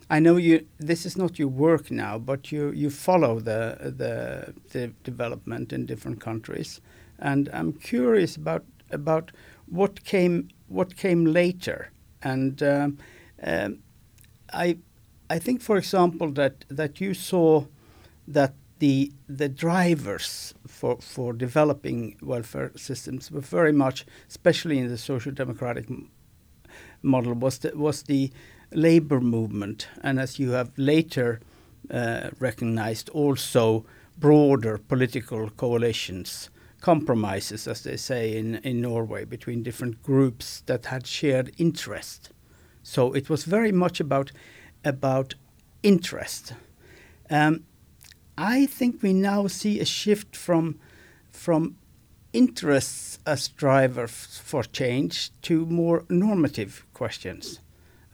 I 0.10 0.20
know 0.20 0.38
you. 0.38 0.66
This 0.78 1.06
is 1.06 1.18
not 1.18 1.38
your 1.38 1.50
work 1.50 1.92
now, 1.92 2.18
but 2.18 2.52
you 2.52 2.72
you 2.72 2.90
follow 2.90 3.40
the 3.40 3.94
the, 3.98 4.54
the 4.72 4.88
development 5.04 5.74
in 5.74 5.86
different 5.86 6.22
countries, 6.22 6.82
and 7.20 7.50
I'm 7.54 7.74
curious 7.74 8.36
about 8.38 8.64
about 8.92 9.32
what 9.70 10.04
came 10.04 10.50
what 10.68 10.96
came 10.96 11.26
later 11.26 11.92
and 12.22 12.62
um, 12.64 12.98
um, 13.44 13.80
I 14.54 14.78
I 15.30 15.40
think, 15.40 15.62
for 15.62 15.78
example, 15.78 16.32
that 16.32 16.66
that 16.70 17.02
you 17.02 17.14
saw 17.14 17.66
that 18.28 18.54
the 18.80 19.12
the 19.28 19.50
drivers 19.50 20.54
for 20.68 20.98
for 21.02 21.34
developing 21.34 22.18
welfare 22.22 22.72
systems 22.76 23.32
were 23.32 23.42
very 23.42 23.72
much, 23.74 24.06
especially 24.30 24.78
in 24.80 24.88
the 24.88 24.98
social 24.98 25.32
democratic 25.34 25.88
model, 27.02 27.34
was 27.34 27.60
the, 27.60 27.72
was 27.76 28.04
the 28.04 28.32
labor 28.72 29.20
movement, 29.20 29.88
and 30.02 30.20
as 30.20 30.40
you 30.40 30.52
have 30.52 30.72
later 30.78 31.40
uh, 31.90 32.30
recognized, 32.40 33.10
also 33.10 33.86
broader 34.18 34.78
political 34.78 35.50
coalitions, 35.52 36.50
compromises, 36.82 37.68
as 37.68 37.84
they 37.84 37.98
say 37.98 38.38
in 38.38 38.56
in 38.56 38.82
Norway, 38.82 39.26
between 39.26 39.64
different 39.64 40.04
groups 40.04 40.64
that 40.66 40.86
had 40.86 41.08
shared 41.08 41.52
interest. 41.58 42.32
So 42.84 43.14
it 43.14 43.30
was 43.30 43.46
very 43.46 43.72
much 43.72 44.00
about 44.00 44.32
about 44.84 45.36
interest. 45.84 46.54
Um, 47.30 47.64
I 48.38 48.66
think 48.66 49.02
we 49.02 49.14
now 49.14 49.48
see 49.48 49.80
a 49.80 49.86
shift 49.86 50.36
from 50.36 50.80
from 51.32 51.76
interests 52.38 53.18
as 53.26 53.48
drivers 53.48 54.40
for 54.44 54.64
change 54.64 55.32
to 55.42 55.66
more 55.66 56.06
normative 56.10 56.86
questions 56.94 57.60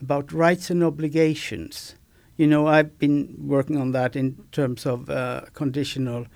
about 0.00 0.32
rights 0.32 0.70
and 0.70 0.82
obligations. 0.82 1.96
You 2.36 2.46
know, 2.46 2.66
I've 2.66 2.98
been 2.98 3.34
working 3.38 3.76
on 3.76 3.92
that 3.92 4.16
in 4.16 4.36
terms 4.50 4.86
of 4.86 5.10
uh, 5.10 5.42
conditional 5.52 6.26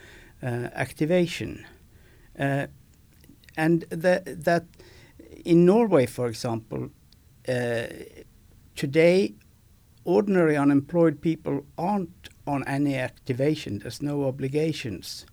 uh, 0.42 0.68
activation, 0.74 1.64
uh, 2.38 2.66
and 3.56 3.82
that 3.90 4.44
that 4.44 4.64
in 5.44 5.64
Norway, 5.64 6.06
for 6.06 6.28
example, 6.28 6.90
uh, 7.48 7.86
today, 8.76 9.34
ordinary 10.04 10.56
unemployed 10.56 11.20
people 11.20 11.64
aren't 11.76 12.28
on 12.46 12.62
any 12.68 12.94
activation. 12.96 13.78
There's 13.78 14.02
no 14.02 14.24
obligations. 14.24 15.26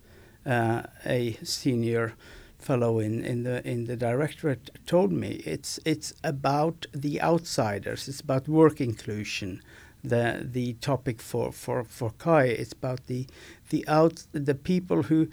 Uh, 0.44 0.82
a 1.04 1.36
senior 1.42 2.14
fellow 2.58 2.98
in, 2.98 3.24
in 3.24 3.42
the 3.42 3.66
in 3.66 3.84
the 3.84 3.96
directorate 3.96 4.70
told 4.86 5.12
me 5.12 5.42
it's 5.44 5.78
it's 5.84 6.12
about 6.24 6.86
the 6.92 7.20
outsiders. 7.20 8.08
It's 8.08 8.20
about 8.20 8.48
work 8.48 8.80
inclusion. 8.80 9.62
The 10.02 10.46
the 10.52 10.74
topic 10.74 11.20
for 11.20 11.52
for 11.52 11.84
for 11.84 12.10
Kai 12.18 12.46
is 12.46 12.72
about 12.72 13.06
the 13.06 13.26
the 13.70 13.86
out 13.88 14.26
the 14.32 14.54
people 14.54 15.02
who 15.04 15.28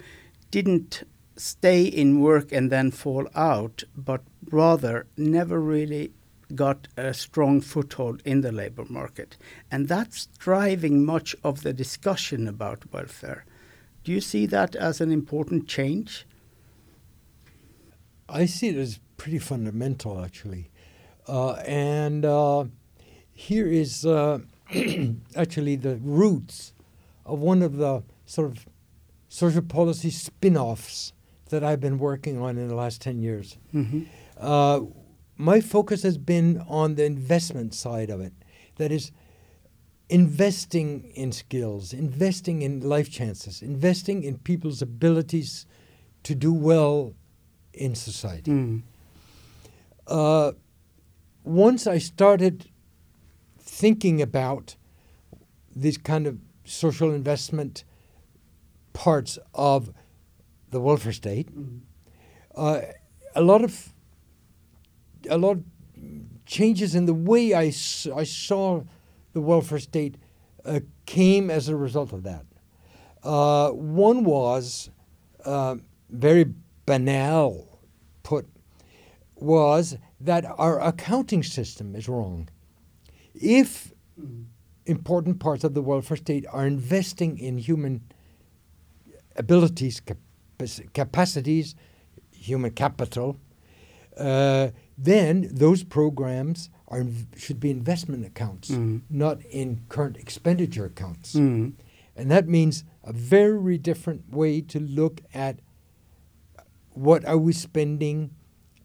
didn't 0.50 1.04
stay 1.36 1.84
in 1.84 2.20
work 2.20 2.52
and 2.52 2.70
then 2.70 2.90
fall 2.90 3.26
out, 3.34 3.84
but 3.96 4.22
rather 4.50 5.06
never 5.16 5.60
really 5.60 6.12
got 6.54 6.86
a 6.96 7.12
strong 7.12 7.60
foothold 7.60 8.22
in 8.24 8.42
the 8.42 8.52
labor 8.52 8.84
market. 8.88 9.36
And 9.70 9.88
that's 9.88 10.26
driving 10.38 11.04
much 11.04 11.34
of 11.42 11.62
the 11.62 11.72
discussion 11.72 12.46
about 12.46 12.92
welfare. 12.92 13.44
Do 14.04 14.12
you 14.12 14.20
see 14.20 14.46
that 14.46 14.76
as 14.76 15.00
an 15.00 15.10
important 15.10 15.66
change? 15.66 16.26
I 18.28 18.46
see 18.46 18.68
it 18.68 18.76
as 18.76 19.00
pretty 19.16 19.38
fundamental, 19.38 20.22
actually. 20.22 20.70
Uh, 21.26 21.54
and 21.66 22.24
uh, 22.24 22.64
here 23.32 23.66
is 23.66 24.04
uh, 24.04 24.38
actually 25.36 25.76
the 25.76 25.96
roots 25.96 26.72
of 27.24 27.38
one 27.38 27.62
of 27.62 27.76
the 27.76 28.02
sort 28.26 28.50
of 28.50 28.66
social 29.28 29.62
policy 29.62 30.10
spin 30.10 30.56
offs 30.56 31.12
that 31.50 31.64
I've 31.64 31.80
been 31.80 31.98
working 31.98 32.40
on 32.40 32.58
in 32.58 32.68
the 32.68 32.74
last 32.74 33.00
10 33.00 33.18
years. 33.18 33.58
Mm-hmm. 33.74 34.02
Uh, 34.38 34.80
my 35.36 35.60
focus 35.60 36.02
has 36.02 36.18
been 36.18 36.62
on 36.68 36.94
the 36.94 37.04
investment 37.04 37.74
side 37.74 38.10
of 38.10 38.20
it. 38.20 38.32
That 38.76 38.92
is, 38.92 39.12
investing 40.08 41.10
in 41.14 41.32
skills, 41.32 41.92
investing 41.92 42.62
in 42.62 42.80
life 42.80 43.10
chances, 43.10 43.62
investing 43.62 44.22
in 44.22 44.38
people's 44.38 44.82
abilities 44.82 45.66
to 46.24 46.34
do 46.34 46.52
well 46.52 47.14
in 47.74 47.94
society. 47.94 48.50
Mm. 48.50 48.82
Uh, 50.06 50.52
once 51.44 51.86
I 51.86 51.98
started 51.98 52.70
thinking 53.58 54.22
about 54.22 54.76
these 55.74 55.98
kind 55.98 56.26
of 56.26 56.38
social 56.64 57.12
investment 57.12 57.84
parts 58.92 59.38
of 59.54 59.92
the 60.70 60.80
welfare 60.80 61.12
state, 61.12 61.54
mm. 61.54 61.80
uh, 62.54 62.80
a 63.34 63.42
lot 63.42 63.62
of 63.62 63.92
a 65.28 65.38
lot 65.38 65.56
of 65.56 65.64
changes 66.46 66.94
in 66.94 67.06
the 67.06 67.14
way 67.14 67.54
I, 67.54 67.72
I 68.14 68.24
saw 68.24 68.82
the 69.32 69.40
welfare 69.40 69.78
state 69.78 70.16
uh, 70.64 70.80
came 71.06 71.50
as 71.50 71.68
a 71.68 71.76
result 71.76 72.12
of 72.12 72.22
that. 72.24 72.44
Uh, 73.22 73.70
one 73.70 74.24
was 74.24 74.90
uh, 75.44 75.76
very 76.10 76.46
banal 76.86 77.80
put 78.22 78.46
was 79.36 79.96
that 80.20 80.44
our 80.58 80.80
accounting 80.80 81.42
system 81.42 81.94
is 81.94 82.08
wrong. 82.08 82.48
If 83.34 83.92
important 84.86 85.40
parts 85.40 85.64
of 85.64 85.74
the 85.74 85.82
welfare 85.82 86.16
state 86.16 86.46
are 86.50 86.66
investing 86.66 87.38
in 87.38 87.58
human 87.58 88.02
abilities, 89.36 90.00
capacities, 90.92 91.74
human 92.32 92.70
capital, 92.70 93.36
uh, 94.18 94.68
then 94.96 95.48
those 95.50 95.82
programs 95.82 96.70
are 96.88 97.04
should 97.36 97.58
be 97.58 97.70
investment 97.70 98.24
accounts, 98.24 98.70
mm. 98.70 99.00
not 99.10 99.42
in 99.46 99.80
current 99.88 100.16
expenditure 100.16 100.84
accounts. 100.84 101.34
Mm. 101.34 101.72
And 102.16 102.30
that 102.30 102.46
means 102.46 102.84
a 103.02 103.12
very 103.12 103.76
different 103.76 104.32
way 104.32 104.60
to 104.60 104.78
look 104.78 105.20
at 105.34 105.58
what 106.94 107.24
are 107.24 107.38
we 107.38 107.52
spending 107.52 108.30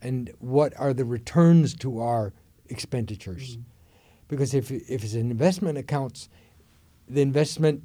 and 0.01 0.31
what 0.39 0.73
are 0.77 0.93
the 0.93 1.05
returns 1.05 1.73
to 1.75 1.99
our 1.99 2.33
expenditures. 2.67 3.57
Mm. 3.57 3.63
Because 4.27 4.53
if, 4.53 4.71
if 4.71 5.03
it's 5.03 5.13
an 5.13 5.31
investment 5.31 5.77
accounts, 5.77 6.29
the 7.07 7.21
investment 7.21 7.83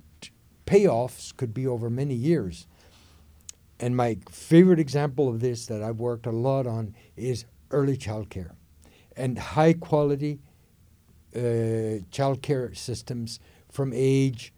payoffs 0.67 1.35
could 1.37 1.55
be 1.55 1.67
over 1.67 1.91
many 1.91 2.15
years. 2.15 2.67
And 3.81 3.97
my 3.97 4.19
favorite 4.31 4.79
example 4.79 5.29
of 5.29 5.41
this 5.41 5.67
that 5.67 5.83
I've 5.83 5.99
worked 5.99 6.27
a 6.27 6.31
lot 6.31 6.67
on 6.67 6.95
is 7.17 7.45
early 7.71 7.97
childcare 7.97 8.53
and 9.17 9.39
high 9.39 9.73
quality 9.73 10.41
uh, 11.35 12.01
childcare 12.13 12.77
systems 12.77 13.41
from 13.71 13.93
age 13.95 14.53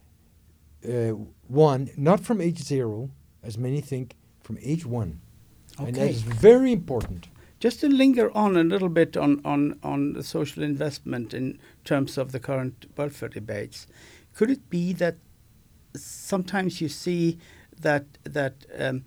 uh, 0.87 1.13
one, 1.49 1.91
not 1.97 2.21
from 2.21 2.41
age 2.41 2.59
zero, 2.59 3.11
as 3.43 3.57
many 3.57 3.81
think, 3.81 4.15
from 4.43 4.59
age 4.61 4.85
one. 4.85 5.21
Okay. 5.79 5.89
And 5.89 5.97
that 5.97 6.11
is 6.11 6.23
very 6.23 6.73
important. 6.73 7.29
Just 7.59 7.81
to 7.81 7.89
linger 7.89 8.35
on 8.37 8.57
a 8.57 8.65
little 8.65 8.89
bit 8.89 9.17
on, 9.17 9.41
on, 9.45 9.79
on 9.83 10.13
the 10.13 10.23
social 10.23 10.63
investment 10.63 11.33
in 11.33 11.59
terms 11.85 12.19
of 12.19 12.33
the 12.33 12.41
current 12.41 12.87
welfare 12.97 13.29
debates, 13.29 13.87
could 14.35 14.51
it 14.51 14.69
be 14.69 14.93
that 14.95 15.17
sometimes 15.95 16.81
you 16.81 16.89
see 16.89 17.39
that 17.81 18.05
that 18.25 18.67
um, 18.79 19.05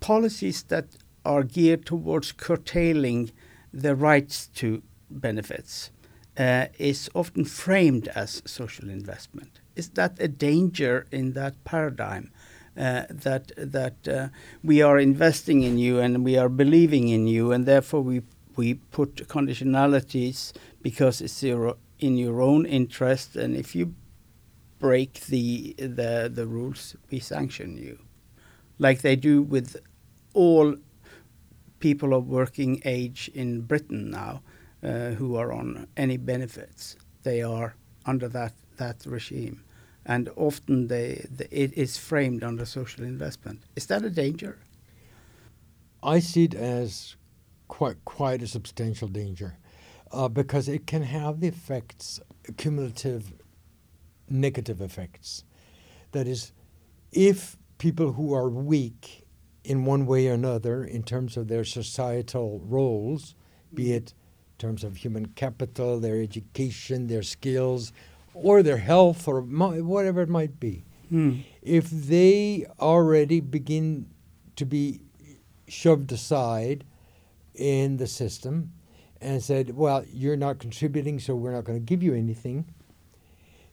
policies 0.00 0.62
that 0.64 0.86
are 1.24 1.42
geared 1.42 1.84
towards 1.86 2.32
curtailing 2.32 3.30
the 3.72 3.94
rights 3.94 4.46
to 4.48 4.82
benefits 5.10 5.90
uh, 6.38 6.66
is 6.78 7.10
often 7.14 7.44
framed 7.44 8.08
as 8.08 8.42
social 8.44 8.88
investment. 8.88 9.60
is 9.74 9.90
that 9.90 10.16
a 10.18 10.28
danger 10.28 11.06
in 11.12 11.32
that 11.32 11.54
paradigm? 11.64 12.30
Uh, 12.76 13.06
that 13.08 13.52
that 13.56 14.06
uh, 14.06 14.28
we 14.62 14.82
are 14.82 14.98
investing 14.98 15.62
in 15.62 15.78
you 15.78 15.98
and 15.98 16.22
we 16.22 16.36
are 16.36 16.50
believing 16.50 17.08
in 17.08 17.26
you, 17.26 17.50
and 17.50 17.64
therefore 17.64 18.02
we 18.02 18.20
we 18.56 18.74
put 18.74 19.28
conditionalities 19.28 20.52
because 20.82 21.22
it's 21.22 21.42
your, 21.42 21.76
in 21.98 22.18
your 22.18 22.42
own 22.42 22.66
interest, 22.66 23.34
and 23.34 23.56
if 23.56 23.74
you 23.74 23.94
break 24.78 25.20
the 25.26 25.74
the 25.78 26.30
the 26.32 26.46
rules, 26.46 26.96
we 27.10 27.18
sanction 27.18 27.78
you, 27.78 27.98
like 28.78 29.00
they 29.00 29.16
do 29.16 29.40
with 29.40 29.76
all 30.34 30.76
people 31.78 32.12
of 32.12 32.26
working 32.26 32.82
age 32.84 33.30
in 33.34 33.62
Britain 33.62 34.10
now 34.10 34.42
uh, 34.82 35.10
who 35.12 35.34
are 35.34 35.50
on 35.50 35.86
any 35.96 36.18
benefits. 36.18 36.96
They 37.22 37.40
are 37.40 37.74
under 38.04 38.28
that 38.28 38.52
that 38.76 39.06
regime 39.06 39.62
and 40.06 40.30
often 40.36 40.86
they, 40.86 41.26
the, 41.28 41.46
it 41.50 41.76
is 41.76 41.98
framed 41.98 42.42
under 42.42 42.64
social 42.64 43.04
investment. 43.04 43.64
Is 43.74 43.86
that 43.86 44.04
a 44.04 44.10
danger? 44.10 44.58
I 46.02 46.20
see 46.20 46.44
it 46.44 46.54
as 46.54 47.16
quite 47.68 47.96
quite 48.04 48.40
a 48.40 48.46
substantial 48.46 49.08
danger 49.08 49.58
uh, 50.12 50.28
because 50.28 50.68
it 50.68 50.86
can 50.86 51.02
have 51.02 51.40
the 51.40 51.48
effects, 51.48 52.20
cumulative 52.56 53.32
negative 54.28 54.80
effects. 54.80 55.44
That 56.12 56.28
is, 56.28 56.52
if 57.10 57.56
people 57.78 58.12
who 58.12 58.32
are 58.32 58.48
weak 58.48 59.26
in 59.64 59.84
one 59.84 60.06
way 60.06 60.28
or 60.28 60.34
another 60.34 60.84
in 60.84 61.02
terms 61.02 61.36
of 61.36 61.48
their 61.48 61.64
societal 61.64 62.60
roles, 62.64 63.34
be 63.74 63.92
it 63.92 64.14
in 64.52 64.58
terms 64.58 64.84
of 64.84 64.96
human 64.96 65.26
capital, 65.26 65.98
their 65.98 66.22
education, 66.22 67.08
their 67.08 67.24
skills, 67.24 67.92
or 68.42 68.62
their 68.62 68.76
health 68.76 69.26
or 69.26 69.40
whatever 69.40 70.20
it 70.20 70.28
might 70.28 70.60
be. 70.60 70.84
Mm. 71.10 71.44
If 71.62 71.90
they 71.90 72.66
already 72.78 73.40
begin 73.40 74.08
to 74.56 74.66
be 74.66 75.00
shoved 75.68 76.12
aside 76.12 76.84
in 77.54 77.96
the 77.96 78.06
system 78.06 78.72
and 79.20 79.42
said, 79.42 79.74
well, 79.74 80.04
you're 80.12 80.36
not 80.36 80.58
contributing, 80.58 81.18
so 81.18 81.34
we're 81.34 81.52
not 81.52 81.64
going 81.64 81.78
to 81.78 81.84
give 81.84 82.02
you 82.02 82.14
anything, 82.14 82.66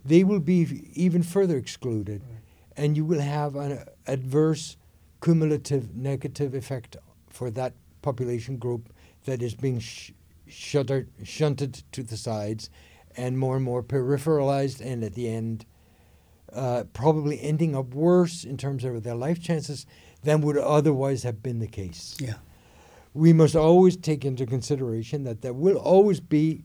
they 0.05 0.23
will 0.23 0.39
be 0.39 0.89
even 0.93 1.23
further 1.23 1.57
excluded. 1.57 2.21
Right. 2.21 2.39
And 2.75 2.97
you 2.97 3.05
will 3.05 3.21
have 3.21 3.55
an 3.55 3.85
adverse, 4.07 4.77
cumulative, 5.21 5.95
negative 5.95 6.55
effect 6.55 6.97
for 7.29 7.51
that 7.51 7.73
population 8.01 8.57
group 8.57 8.89
that 9.25 9.41
is 9.41 9.53
being 9.53 9.79
sh- 9.79 10.11
shuttered, 10.47 11.09
shunted 11.23 11.83
to 11.91 12.03
the 12.03 12.17
sides 12.17 12.69
and 13.15 13.37
more 13.37 13.55
and 13.55 13.65
more 13.65 13.83
peripheralized, 13.83 14.81
and 14.81 15.03
at 15.03 15.13
the 15.13 15.27
end, 15.27 15.65
uh, 16.51 16.83
probably 16.93 17.41
ending 17.41 17.75
up 17.75 17.93
worse 17.93 18.43
in 18.43 18.57
terms 18.57 18.83
of 18.83 19.03
their 19.03 19.15
life 19.15 19.41
chances 19.41 19.85
than 20.23 20.41
would 20.41 20.57
otherwise 20.57 21.23
have 21.23 21.41
been 21.41 21.59
the 21.59 21.67
case. 21.67 22.15
Yeah. 22.19 22.35
We 23.13 23.33
must 23.33 23.55
always 23.55 23.97
take 23.97 24.25
into 24.25 24.45
consideration 24.45 25.23
that 25.23 25.41
there 25.41 25.53
will 25.53 25.77
always 25.77 26.19
be, 26.19 26.63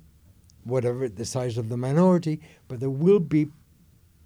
whatever 0.65 1.09
the 1.09 1.25
size 1.25 1.59
of 1.59 1.69
the 1.69 1.77
minority, 1.77 2.41
but 2.69 2.81
there 2.81 2.91
will 2.91 3.21
be 3.21 3.49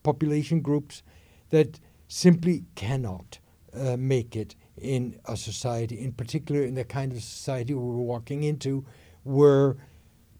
population 0.02 0.60
groups 0.60 1.02
that 1.50 1.80
simply 2.08 2.64
cannot 2.74 3.38
uh, 3.74 3.96
make 3.96 4.36
it 4.36 4.54
in 4.76 5.18
a 5.26 5.36
society, 5.36 5.98
in 5.98 6.12
particular 6.12 6.62
in 6.62 6.74
the 6.74 6.84
kind 6.84 7.12
of 7.12 7.22
society 7.22 7.74
we're 7.74 7.96
walking 7.96 8.42
into, 8.42 8.84
where 9.22 9.76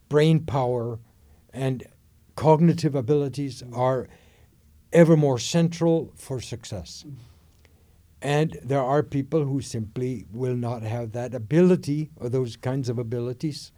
brain 0.08 0.40
power 0.40 0.98
and 1.52 1.84
cognitive 2.36 2.94
abilities 2.94 3.62
are 3.72 4.08
ever 4.92 5.16
more 5.16 5.38
central 5.38 6.12
for 6.16 6.40
success. 6.40 7.04
And 8.20 8.58
there 8.62 8.82
are 8.82 9.02
people 9.02 9.44
who 9.44 9.60
simply 9.60 10.26
will 10.32 10.54
not 10.54 10.82
have 10.82 11.12
that 11.12 11.34
ability 11.34 12.10
or 12.16 12.28
those 12.28 12.56
kinds 12.56 12.88
of 12.88 12.98
abilities, 12.98 13.72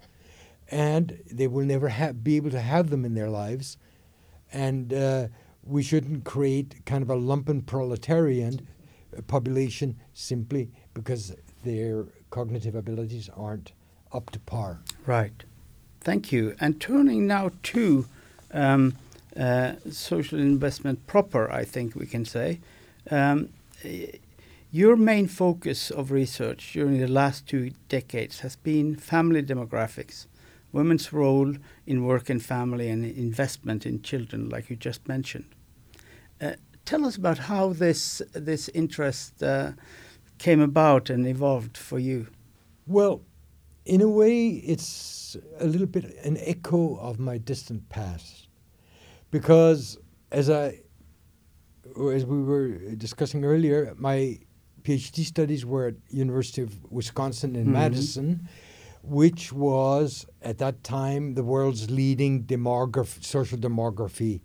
and 0.70 1.18
they 1.30 1.46
will 1.46 1.64
never 1.64 1.88
have, 1.88 2.22
be 2.22 2.36
able 2.36 2.50
to 2.50 2.60
have 2.60 2.90
them 2.90 3.04
in 3.04 3.14
their 3.14 3.30
lives. 3.30 3.78
And 4.52 4.92
uh, 4.92 5.28
we 5.62 5.82
shouldn't 5.82 6.24
create 6.24 6.84
kind 6.84 7.02
of 7.02 7.10
a 7.10 7.16
lumpen 7.16 7.64
proletarian 7.64 8.68
population 9.26 9.96
simply 10.12 10.70
because 10.92 11.34
their 11.64 12.06
cognitive 12.30 12.74
abilities 12.74 13.30
aren't 13.34 13.72
up 14.12 14.30
to 14.30 14.40
par. 14.40 14.80
Right. 15.06 15.44
Thank 16.04 16.32
you. 16.32 16.54
And 16.60 16.78
turning 16.78 17.26
now 17.26 17.50
to 17.62 18.06
um, 18.52 18.94
uh, 19.34 19.72
social 19.90 20.38
investment 20.38 21.06
proper, 21.06 21.50
I 21.50 21.64
think 21.64 21.96
we 21.96 22.04
can 22.04 22.26
say. 22.26 22.60
Um, 23.10 23.48
your 24.70 24.96
main 24.96 25.28
focus 25.28 25.90
of 25.90 26.10
research 26.10 26.74
during 26.74 26.98
the 26.98 27.08
last 27.08 27.46
two 27.46 27.70
decades 27.88 28.40
has 28.40 28.54
been 28.54 28.96
family 28.96 29.42
demographics, 29.42 30.26
women's 30.72 31.10
role 31.10 31.54
in 31.86 32.04
work 32.04 32.28
and 32.28 32.44
family, 32.44 32.90
and 32.90 33.04
investment 33.06 33.86
in 33.86 34.02
children, 34.02 34.50
like 34.50 34.68
you 34.68 34.76
just 34.76 35.08
mentioned. 35.08 35.46
Uh, 36.38 36.52
tell 36.84 37.06
us 37.06 37.16
about 37.16 37.38
how 37.38 37.72
this 37.72 38.20
this 38.34 38.68
interest 38.74 39.42
uh, 39.42 39.72
came 40.36 40.60
about 40.60 41.08
and 41.08 41.26
evolved 41.26 41.78
for 41.78 41.98
you. 41.98 42.26
Well, 42.86 43.22
in 43.84 44.00
a 44.00 44.08
way, 44.08 44.48
it's 44.48 45.36
a 45.58 45.66
little 45.66 45.86
bit 45.86 46.04
an 46.24 46.36
echo 46.40 46.96
of 46.96 47.18
my 47.18 47.38
distant 47.38 47.88
past, 47.88 48.48
because 49.30 49.98
as 50.30 50.48
I, 50.48 50.80
as 52.12 52.24
we 52.24 52.42
were 52.42 52.78
discussing 52.96 53.44
earlier, 53.44 53.94
my 53.96 54.38
PhD 54.82 55.24
studies 55.24 55.64
were 55.64 55.88
at 55.88 55.94
University 56.10 56.62
of 56.62 56.72
Wisconsin 56.90 57.56
in 57.56 57.64
mm-hmm. 57.64 57.72
Madison, 57.72 58.48
which 59.02 59.52
was 59.52 60.26
at 60.42 60.58
that 60.58 60.82
time 60.82 61.34
the 61.34 61.42
world's 61.42 61.90
leading 61.90 62.44
demograph- 62.44 63.22
social 63.22 63.58
demography 63.58 64.40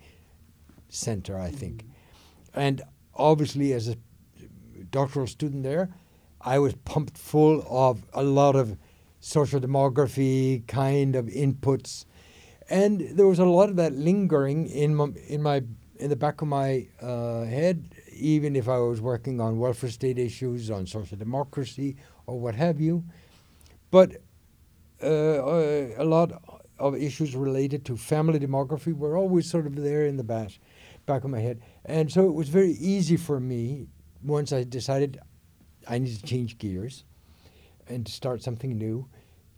center, 0.90 1.40
I 1.40 1.52
think, 1.52 1.84
mm-hmm. 1.84 2.60
and 2.60 2.82
obviously 3.16 3.74
as 3.74 3.88
a 3.88 3.96
doctoral 4.92 5.28
student 5.28 5.64
there, 5.64 5.90
I 6.42 6.60
was 6.60 6.74
pumped 6.86 7.18
full 7.18 7.64
of 7.70 8.06
a 8.14 8.24
lot 8.24 8.56
of 8.56 8.78
social 9.20 9.60
demography 9.60 10.66
kind 10.68 11.16
of 11.16 11.26
inputs, 11.26 12.06
and 12.70 13.02
there 13.18 13.28
was 13.28 13.40
a 13.40 13.46
lot 13.46 13.70
of 13.70 13.76
that 13.78 13.94
lingering 13.94 14.68
in 14.68 14.96
my, 14.96 15.10
in 15.28 15.42
my 15.42 15.64
in 16.00 16.10
the 16.10 16.16
back 16.16 16.42
of 16.42 16.48
my 16.48 16.88
uh, 17.02 17.44
head, 17.44 17.94
even 18.14 18.56
if 18.56 18.70
I 18.70 18.78
was 18.78 19.02
working 19.02 19.42
on 19.42 19.60
welfare 19.60 19.90
state 19.90 20.18
issues, 20.18 20.72
on 20.72 20.88
social 20.88 21.18
democracy, 21.18 21.98
or 22.26 22.40
what 22.40 22.56
have 22.56 22.80
you. 22.80 23.04
But 23.92 24.22
uh, 25.04 25.08
a 25.08 26.06
lot 26.06 26.32
of 26.78 26.96
issues 26.96 27.36
related 27.36 27.86
to 27.86 27.98
family 27.98 28.40
demography 28.40 28.96
were 28.96 29.18
always 29.18 29.50
sort 29.50 29.68
of 29.68 29.76
there 29.76 30.06
in 30.06 30.16
the 30.16 30.24
back, 30.24 30.52
back 31.06 31.26
of 31.26 31.30
my 31.30 31.40
head. 31.40 31.62
And 31.86 32.10
so 32.12 32.28
it 32.28 32.34
was 32.34 32.48
very 32.48 32.72
easy 32.72 33.18
for 33.18 33.40
me 33.40 33.88
once 34.24 34.54
I 34.54 34.64
decided 34.64 35.20
I 35.88 36.00
need 36.00 36.16
to 36.16 36.24
change 36.24 36.58
gears 36.58 37.04
and 37.90 38.06
to 38.06 38.12
start 38.12 38.42
something 38.44 38.78
new, 38.78 39.08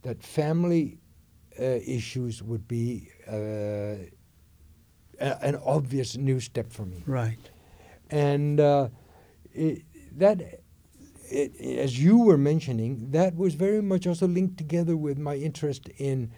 that 0.01 0.23
family 0.23 0.97
uh, 1.59 1.63
issues 1.63 2.41
would 2.41 2.67
be 2.67 3.09
uh, 3.27 3.95
a, 5.19 5.45
an 5.45 5.59
obvious 5.65 6.17
new 6.17 6.39
step 6.39 6.71
for 6.71 6.85
me. 6.85 7.03
Right. 7.05 7.49
And 8.09 8.59
uh, 8.59 8.89
it, 9.53 9.83
that, 10.17 10.61
it, 11.29 11.55
as 11.59 12.01
you 12.01 12.17
were 12.19 12.37
mentioning, 12.37 13.11
that 13.11 13.35
was 13.35 13.53
very 13.53 13.81
much 13.81 14.07
also 14.07 14.27
linked 14.27 14.57
together 14.57 14.97
with 14.97 15.17
my 15.17 15.35
interest 15.35 15.89
in, 15.97 16.31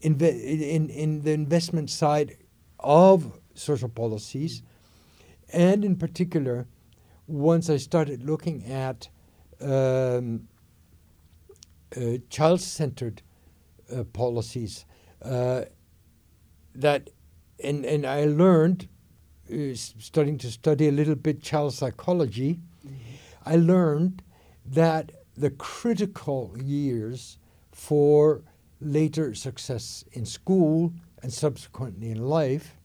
in, 0.00 0.20
in, 0.20 0.90
in 0.90 1.22
the 1.22 1.32
investment 1.32 1.90
side 1.90 2.36
of 2.78 3.40
social 3.54 3.88
policies, 3.88 4.62
and 5.52 5.84
in 5.84 5.96
particular, 5.96 6.66
once 7.26 7.70
I 7.70 7.78
started 7.78 8.22
looking 8.24 8.64
at 8.66 9.08
um, 9.60 10.48
uh, 11.96 12.18
child-centered 12.30 13.22
uh, 13.94 14.04
policies 14.04 14.84
uh, 15.22 15.62
that, 16.74 17.10
and, 17.62 17.84
and 17.84 18.06
I 18.06 18.24
learned, 18.24 18.88
starting 19.74 20.38
to 20.38 20.50
study 20.50 20.88
a 20.88 20.92
little 20.92 21.14
bit 21.14 21.42
child 21.42 21.74
psychology, 21.74 22.58
mm-hmm. 22.86 22.96
I 23.44 23.56
learned 23.56 24.22
that 24.64 25.12
the 25.36 25.50
critical 25.50 26.56
years 26.62 27.38
for 27.72 28.42
later 28.80 29.34
success 29.34 30.04
in 30.12 30.24
school 30.24 30.92
and 31.22 31.32
subsequently 31.32 32.10
in 32.10 32.22
life 32.28 32.76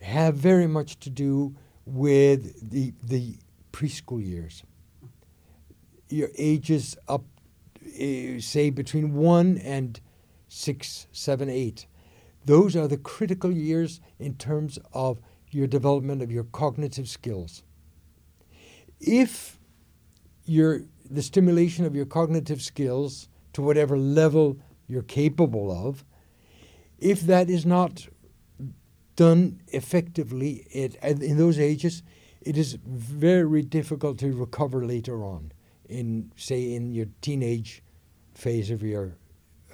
have 0.00 0.34
very 0.34 0.66
much 0.66 0.98
to 1.00 1.10
do 1.10 1.54
with 1.86 2.70
the 2.70 2.92
the 3.02 3.36
preschool 3.72 4.24
years. 4.24 4.62
Your 6.08 6.28
ages 6.36 6.96
up 7.08 7.24
uh, 7.86 8.40
say 8.40 8.70
between 8.70 9.14
one 9.14 9.58
and 9.58 10.00
six, 10.48 11.06
seven, 11.12 11.48
eight. 11.48 11.86
Those 12.44 12.76
are 12.76 12.88
the 12.88 12.96
critical 12.96 13.50
years 13.50 14.00
in 14.18 14.34
terms 14.36 14.78
of 14.92 15.20
your 15.50 15.66
development 15.66 16.22
of 16.22 16.30
your 16.30 16.44
cognitive 16.44 17.08
skills. 17.08 17.62
If 19.00 19.58
your 20.44 20.82
the 21.08 21.22
stimulation 21.22 21.84
of 21.84 21.94
your 21.94 22.06
cognitive 22.06 22.62
skills 22.62 23.28
to 23.52 23.62
whatever 23.62 23.96
level 23.96 24.58
you're 24.88 25.02
capable 25.02 25.70
of, 25.70 26.04
if 26.98 27.20
that 27.22 27.50
is 27.50 27.66
not 27.66 28.08
done 29.16 29.60
effectively 29.68 30.66
at, 30.74 31.22
in 31.22 31.36
those 31.36 31.58
ages, 31.58 32.02
it 32.40 32.56
is 32.56 32.78
very 32.84 33.62
difficult 33.62 34.18
to 34.18 34.32
recover 34.32 34.84
later 34.84 35.22
on 35.22 35.52
in, 35.94 36.32
say, 36.36 36.74
in 36.74 36.92
your 36.92 37.06
teenage 37.20 37.82
phase 38.34 38.70
of 38.70 38.82
your 38.82 39.16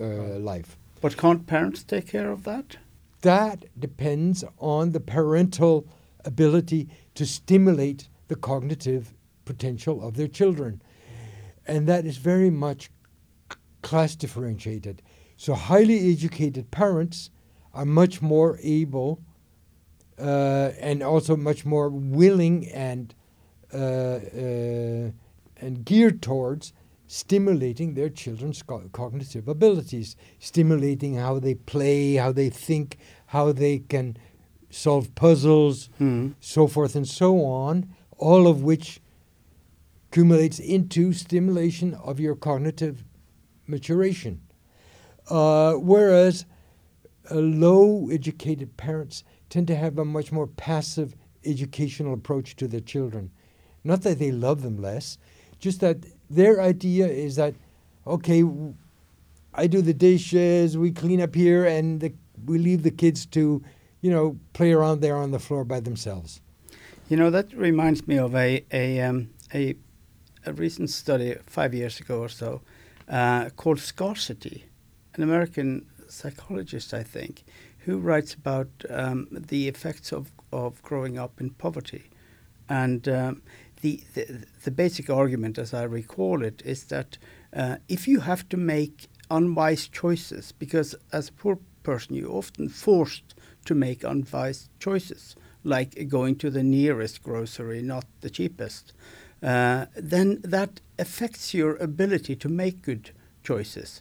uh, 0.00 0.38
life. 0.38 0.76
But 1.00 1.16
can't 1.16 1.46
parents 1.46 1.82
take 1.82 2.08
care 2.08 2.30
of 2.30 2.44
that? 2.44 2.76
That 3.22 3.64
depends 3.78 4.44
on 4.58 4.92
the 4.92 5.00
parental 5.00 5.86
ability 6.24 6.88
to 7.14 7.26
stimulate 7.26 8.08
the 8.28 8.36
cognitive 8.36 9.14
potential 9.44 10.06
of 10.06 10.14
their 10.14 10.28
children. 10.28 10.82
And 11.66 11.86
that 11.86 12.04
is 12.04 12.16
very 12.16 12.50
much 12.50 12.90
class 13.82 14.14
differentiated. 14.14 15.02
So, 15.36 15.54
highly 15.54 16.12
educated 16.12 16.70
parents 16.70 17.30
are 17.72 17.86
much 17.86 18.20
more 18.20 18.58
able 18.62 19.22
uh, 20.18 20.72
and 20.80 21.02
also 21.02 21.36
much 21.36 21.64
more 21.64 21.88
willing 21.88 22.68
and 22.68 23.14
uh, 23.72 23.76
uh, 23.76 25.10
and 25.60 25.84
geared 25.84 26.22
towards 26.22 26.72
stimulating 27.06 27.94
their 27.94 28.08
children's 28.08 28.62
co- 28.62 28.88
cognitive 28.92 29.48
abilities, 29.48 30.16
stimulating 30.38 31.16
how 31.16 31.38
they 31.40 31.54
play, 31.54 32.14
how 32.14 32.30
they 32.32 32.48
think, 32.48 32.96
how 33.26 33.50
they 33.52 33.78
can 33.80 34.16
solve 34.70 35.12
puzzles, 35.16 35.88
Mm. 36.00 36.34
so 36.40 36.66
forth 36.68 36.94
and 36.94 37.08
so 37.08 37.44
on, 37.44 37.88
all 38.18 38.46
of 38.46 38.62
which 38.62 39.00
accumulates 40.08 40.58
into 40.58 41.12
stimulation 41.12 41.94
of 41.94 42.20
your 42.20 42.34
cognitive 42.36 43.04
maturation. 43.66 44.40
Uh, 45.28 45.74
whereas 45.74 46.44
uh, 47.30 47.34
low 47.36 48.08
educated 48.10 48.76
parents 48.76 49.22
tend 49.48 49.66
to 49.68 49.76
have 49.76 49.98
a 49.98 50.04
much 50.04 50.32
more 50.32 50.46
passive 50.46 51.14
educational 51.44 52.14
approach 52.14 52.56
to 52.56 52.66
their 52.68 52.80
children. 52.80 53.30
Not 53.84 54.02
that 54.02 54.18
they 54.18 54.30
love 54.32 54.62
them 54.62 54.76
less, 54.80 55.18
just 55.60 55.80
that 55.80 55.98
their 56.28 56.60
idea 56.60 57.06
is 57.06 57.36
that, 57.36 57.54
okay, 58.06 58.44
I 59.54 59.66
do 59.66 59.82
the 59.82 59.94
dishes, 59.94 60.76
we 60.76 60.90
clean 60.90 61.20
up 61.20 61.34
here, 61.34 61.64
and 61.64 62.00
the, 62.00 62.12
we 62.46 62.58
leave 62.58 62.82
the 62.82 62.90
kids 62.90 63.26
to, 63.26 63.62
you 64.00 64.10
know, 64.10 64.36
play 64.52 64.72
around 64.72 65.00
there 65.00 65.16
on 65.16 65.30
the 65.30 65.38
floor 65.38 65.64
by 65.64 65.80
themselves. 65.80 66.40
You 67.08 67.16
know, 67.16 67.30
that 67.30 67.52
reminds 67.54 68.06
me 68.06 68.18
of 68.18 68.34
a 68.34 68.64
a 68.72 69.00
um, 69.00 69.30
a, 69.52 69.74
a 70.46 70.52
recent 70.52 70.90
study 70.90 71.34
five 71.44 71.74
years 71.74 72.00
ago 72.00 72.20
or 72.20 72.28
so 72.28 72.62
uh, 73.08 73.50
called 73.56 73.80
Scarcity, 73.80 74.64
an 75.14 75.22
American 75.22 75.86
psychologist, 76.08 76.94
I 76.94 77.02
think, 77.02 77.42
who 77.78 77.98
writes 77.98 78.34
about 78.34 78.68
um, 78.88 79.26
the 79.30 79.68
effects 79.68 80.12
of, 80.12 80.30
of 80.52 80.80
growing 80.82 81.18
up 81.18 81.40
in 81.40 81.50
poverty. 81.50 82.10
And 82.68 83.08
um, 83.08 83.42
the, 83.80 84.02
the 84.64 84.70
basic 84.70 85.10
argument, 85.10 85.58
as 85.58 85.72
I 85.74 85.84
recall 85.84 86.42
it, 86.42 86.62
is 86.64 86.84
that 86.84 87.18
uh, 87.54 87.76
if 87.88 88.06
you 88.06 88.20
have 88.20 88.48
to 88.50 88.56
make 88.56 89.08
unwise 89.30 89.88
choices, 89.88 90.52
because 90.52 90.94
as 91.12 91.28
a 91.28 91.32
poor 91.32 91.58
person 91.82 92.14
you're 92.14 92.30
often 92.30 92.68
forced 92.68 93.34
to 93.64 93.74
make 93.74 94.04
unwise 94.04 94.68
choices, 94.78 95.36
like 95.64 96.08
going 96.08 96.36
to 96.36 96.50
the 96.50 96.62
nearest 96.62 97.22
grocery, 97.22 97.82
not 97.82 98.04
the 98.20 98.30
cheapest, 98.30 98.92
uh, 99.42 99.86
then 99.96 100.40
that 100.42 100.80
affects 100.98 101.54
your 101.54 101.76
ability 101.76 102.36
to 102.36 102.48
make 102.48 102.82
good 102.82 103.10
choices. 103.42 104.00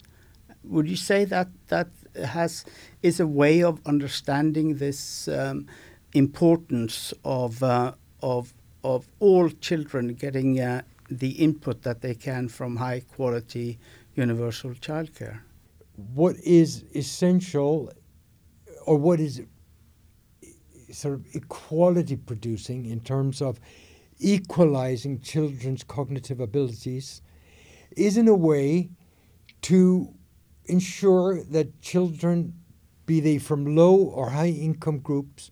Would 0.64 0.90
you 0.90 0.98
say 0.98 1.26
that 1.26 1.48
that 1.68 1.88
has 2.26 2.66
is 3.02 3.20
a 3.20 3.28
way 3.28 3.64
of 3.64 3.80
understanding 3.86 4.78
this 4.78 5.28
um, 5.28 5.68
importance 6.14 7.14
of 7.24 7.64
uh, 7.64 7.94
of 8.22 8.54
of 8.84 9.08
all 9.20 9.50
children 9.50 10.14
getting 10.14 10.60
uh, 10.60 10.82
the 11.10 11.32
input 11.32 11.82
that 11.84 12.02
they 12.02 12.16
can 12.16 12.48
from 12.48 12.76
high 12.78 13.02
quality 13.02 13.80
universal 14.16 14.72
childcare? 14.72 15.42
what 16.14 16.38
is 16.38 16.86
essential 16.96 17.92
or 18.86 18.98
what 18.98 19.20
is 19.20 19.42
sort 20.92 21.14
of 21.14 21.26
equality 21.34 22.16
producing 22.16 22.86
in 22.86 23.00
terms 23.00 23.42
of 23.42 23.60
equalizing 24.20 25.20
children's 25.20 25.84
cognitive 25.84 26.40
abilities 26.40 27.22
is 27.96 28.18
in 28.18 28.28
a 28.28 28.36
way 28.36 28.90
to 29.62 30.14
ensure 30.66 31.44
that 31.44 31.82
children 31.82 32.54
be 33.06 33.20
they 33.20 33.38
from 33.38 33.76
low 33.76 33.96
or 33.96 34.30
high 34.30 34.48
income 34.48 35.00
groups 35.00 35.52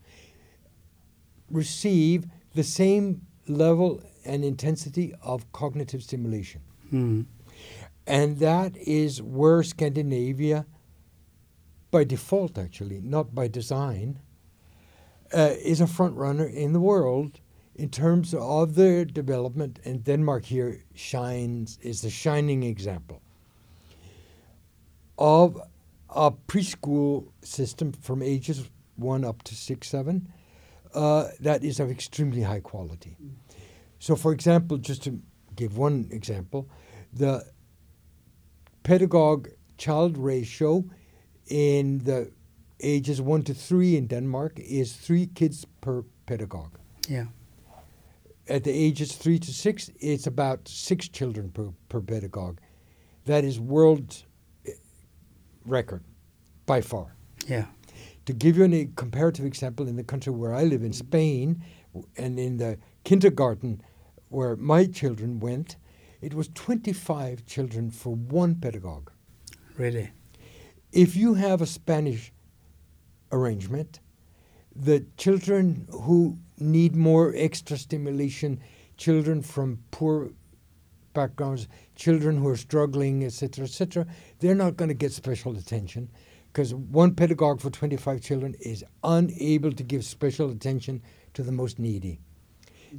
receive 1.50 2.26
the 2.58 2.64
same 2.64 3.06
level 3.48 3.90
and 4.26 4.44
intensity 4.44 5.08
of 5.22 5.40
cognitive 5.52 6.02
stimulation 6.04 6.62
Hmm. 6.90 7.22
and 8.06 8.40
that 8.40 8.72
is 8.78 9.22
where 9.22 9.62
Scandinavia, 9.64 10.66
by 11.92 12.04
default 12.06 12.58
actually, 12.58 13.00
not 13.02 13.36
by 13.40 13.48
design, 13.60 14.10
uh, 15.34 15.54
is 15.74 15.82
a 15.82 15.88
front 15.88 16.16
runner 16.16 16.48
in 16.64 16.74
the 16.74 16.80
world 16.92 17.32
in 17.76 17.90
terms 17.90 18.34
of 18.34 18.76
their 18.76 19.06
development. 19.06 19.80
And 19.86 20.04
Denmark 20.04 20.46
here 20.46 20.84
shines 20.96 21.78
is 21.82 22.02
the 22.02 22.10
shining 22.10 22.64
example 22.64 23.22
of 25.18 25.62
a 26.10 26.32
preschool 26.32 27.28
system 27.42 27.92
from 27.92 28.22
ages 28.22 28.70
one 28.96 29.24
up 29.26 29.44
to 29.44 29.54
six, 29.56 29.90
seven. 29.90 30.16
Uh, 30.98 31.30
that 31.40 31.64
is 31.64 31.80
of 31.80 31.92
extremely 31.92 32.42
high 32.42 32.60
quality. 32.62 33.16
So, 34.00 34.16
for 34.16 34.32
example, 34.32 34.78
just 34.78 35.04
to 35.04 35.22
give 35.56 35.78
one 35.78 36.08
example, 36.12 36.68
the 37.14 37.44
pedagogue 38.82 39.48
child 39.78 40.18
ratio 40.18 40.84
in 41.48 42.00
the 42.00 42.32
ages 42.80 43.22
one 43.22 43.44
to 43.44 43.54
three 43.54 43.96
in 43.96 44.08
Denmark 44.08 44.60
is 44.60 44.94
three 44.94 45.28
kids 45.28 45.66
per 45.82 46.04
pedagogue. 46.26 46.78
Yeah. 47.08 47.26
At 48.50 48.64
the 48.64 48.72
ages 48.72 49.16
three 49.16 49.40
to 49.40 49.52
six, 49.52 49.92
it's 50.00 50.28
about 50.28 50.68
six 50.68 51.10
children 51.10 51.52
per, 51.52 51.74
per 51.90 52.02
pedagogue. 52.02 52.60
That 53.26 53.44
is 53.44 53.60
world 53.60 54.26
eh, 54.66 54.72
record 55.66 56.04
by 56.66 56.82
far. 56.82 57.16
Yeah. 57.48 57.66
To 58.28 58.34
give 58.34 58.58
you 58.58 58.66
a 58.66 58.90
comparative 58.98 59.46
example, 59.46 59.88
in 59.88 59.96
the 59.96 60.04
country 60.04 60.34
where 60.34 60.54
I 60.54 60.66
live, 60.66 60.84
in 60.84 60.92
Spain, 60.92 61.64
and 62.18 62.38
in 62.38 62.58
the 62.58 62.78
kindergarten 63.06 63.82
where 64.28 64.58
my 64.58 64.86
children 64.86 65.40
went, 65.40 65.78
it 66.20 66.34
was 66.34 66.50
25 66.50 67.46
children 67.46 67.90
for 67.90 68.16
one 68.16 68.56
pedagogue. 68.56 69.12
Really. 69.78 70.12
If 70.92 71.16
you 71.16 71.36
have 71.36 71.62
a 71.62 71.66
Spanish 71.66 72.34
arrangement, 73.32 74.02
the 74.76 75.06
children 75.16 75.88
who 75.90 76.38
need 76.60 76.98
more 76.98 77.34
extra 77.34 77.78
stimulation, 77.78 78.60
children 78.98 79.42
from 79.42 79.80
poor 79.92 80.32
backgrounds, 81.14 81.70
children 81.96 82.36
who 82.38 82.50
are 82.50 82.58
struggling, 82.58 83.24
etc., 83.24 83.64
etc., 83.64 84.06
they're 84.40 84.54
not 84.54 84.76
going 84.76 84.90
to 84.90 84.96
get 84.96 85.14
special 85.14 85.58
attention 85.58 86.10
because 86.58 86.74
one 86.74 87.14
pedagogue 87.14 87.62
for 87.62 87.70
25 87.70 88.20
children 88.20 88.56
is 88.60 88.84
unable 89.04 89.72
to 89.72 89.84
give 89.84 90.04
special 90.04 90.50
attention 90.50 91.04
to 91.36 91.44
the 91.44 91.52
most 91.52 91.78
needy. 91.78 92.20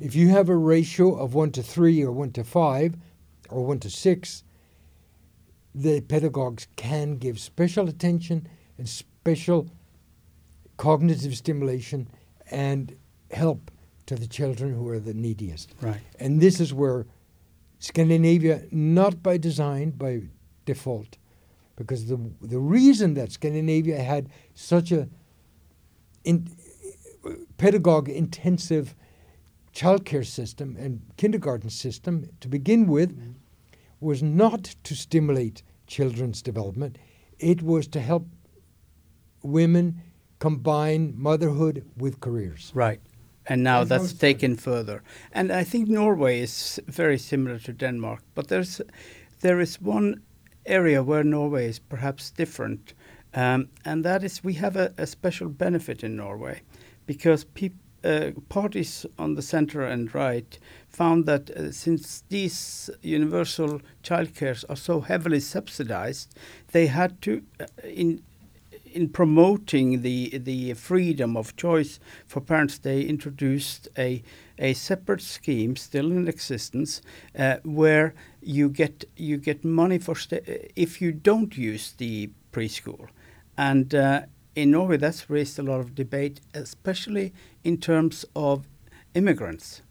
If 0.00 0.14
you 0.14 0.28
have 0.28 0.48
a 0.48 0.54
ratio 0.54 1.16
of 1.16 1.34
1 1.34 1.50
to 1.52 1.62
3 1.64 2.04
or 2.04 2.12
1 2.12 2.30
to 2.34 2.44
5 2.44 2.94
or 3.50 3.66
1 3.66 3.80
to 3.80 3.90
6, 3.90 4.44
the 5.74 6.00
pedagogues 6.02 6.68
can 6.76 7.16
give 7.16 7.40
special 7.40 7.88
attention 7.88 8.46
and 8.78 8.88
special 8.88 9.68
cognitive 10.76 11.36
stimulation 11.36 12.06
and 12.52 12.94
help 13.32 13.72
to 14.06 14.14
the 14.14 14.28
children 14.28 14.72
who 14.72 14.86
are 14.86 15.00
the 15.00 15.14
neediest. 15.14 15.72
Right. 15.80 15.98
And 16.20 16.40
this 16.40 16.60
is 16.60 16.72
where 16.72 17.06
Scandinavia, 17.80 18.62
not 18.70 19.20
by 19.20 19.36
design, 19.36 19.90
by 19.90 20.28
default, 20.64 21.18
because 21.78 22.06
the 22.06 22.18
the 22.42 22.58
reason 22.58 23.14
that 23.14 23.32
Scandinavia 23.32 24.02
had 24.02 24.28
such 24.54 24.92
a 24.92 25.08
in, 26.24 26.48
pedagogue 27.56 28.08
intensive 28.08 28.94
childcare 29.72 30.26
system 30.26 30.76
and 30.78 31.00
kindergarten 31.16 31.70
system 31.70 32.28
to 32.40 32.48
begin 32.48 32.86
with 32.86 33.10
mm-hmm. 33.10 33.32
was 34.00 34.22
not 34.22 34.74
to 34.82 34.94
stimulate 34.94 35.62
children's 35.86 36.42
development. 36.42 36.98
It 37.38 37.62
was 37.62 37.86
to 37.88 38.00
help 38.00 38.26
women 39.42 40.02
combine 40.40 41.14
motherhood 41.16 41.84
with 41.96 42.20
careers. 42.20 42.72
Right. 42.74 43.00
and 43.46 43.62
now 43.62 43.80
And 43.80 43.88
that's 43.90 44.12
taken 44.12 44.56
further. 44.56 45.02
And 45.32 45.52
I 45.52 45.64
think 45.64 45.88
Norway 45.88 46.40
is 46.40 46.80
very 46.86 47.18
similar 47.18 47.58
to 47.60 47.72
Denmark, 47.72 48.22
but 48.34 48.48
there's 48.48 48.80
there 49.40 49.60
is 49.60 49.80
one 49.80 50.20
area 50.68 51.02
where 51.02 51.24
Norway 51.24 51.68
is 51.68 51.78
perhaps 51.78 52.30
different, 52.30 52.94
um, 53.34 53.68
and 53.84 54.04
that 54.04 54.22
is 54.22 54.44
we 54.44 54.54
have 54.54 54.76
a, 54.76 54.92
a 54.96 55.06
special 55.06 55.48
benefit 55.48 56.04
in 56.04 56.16
Norway 56.16 56.62
because 57.06 57.44
uh, 58.04 58.30
parties 58.48 59.04
on 59.18 59.34
the 59.34 59.42
center 59.42 59.82
and 59.82 60.14
right 60.14 60.58
found 60.88 61.26
that 61.26 61.50
uh, 61.50 61.72
since 61.72 62.22
these 62.28 62.90
universal 63.02 63.80
childcares 64.04 64.64
are 64.68 64.76
so 64.76 65.00
heavily 65.00 65.40
subsidized, 65.40 66.34
they 66.72 66.86
had 66.86 67.20
to 67.22 67.42
uh, 67.60 67.66
in 67.84 68.22
in 68.84 69.08
promoting 69.08 70.02
the 70.02 70.38
the 70.38 70.74
freedom 70.74 71.36
of 71.36 71.56
choice 71.56 72.00
for 72.26 72.40
parents, 72.40 72.78
they 72.78 73.02
introduced 73.02 73.88
a 73.98 74.22
a 74.58 74.74
separate 74.74 75.22
scheme 75.22 75.76
still 75.76 76.10
in 76.10 76.28
existence 76.28 77.00
uh, 77.38 77.56
where 77.64 78.14
you 78.42 78.68
get 78.68 79.04
you 79.16 79.36
get 79.36 79.64
money 79.64 79.98
for 79.98 80.14
sta- 80.14 80.42
if 80.76 81.00
you 81.00 81.12
don't 81.12 81.56
use 81.56 81.92
the 81.92 82.30
preschool, 82.52 83.08
and 83.56 83.94
uh, 83.94 84.22
in 84.54 84.70
Norway 84.70 84.96
that's 84.96 85.30
raised 85.30 85.58
a 85.58 85.62
lot 85.62 85.80
of 85.80 85.94
debate, 85.94 86.40
especially 86.54 87.32
in 87.64 87.78
terms 87.78 88.24
of 88.34 88.66
immigrants, 89.14 89.82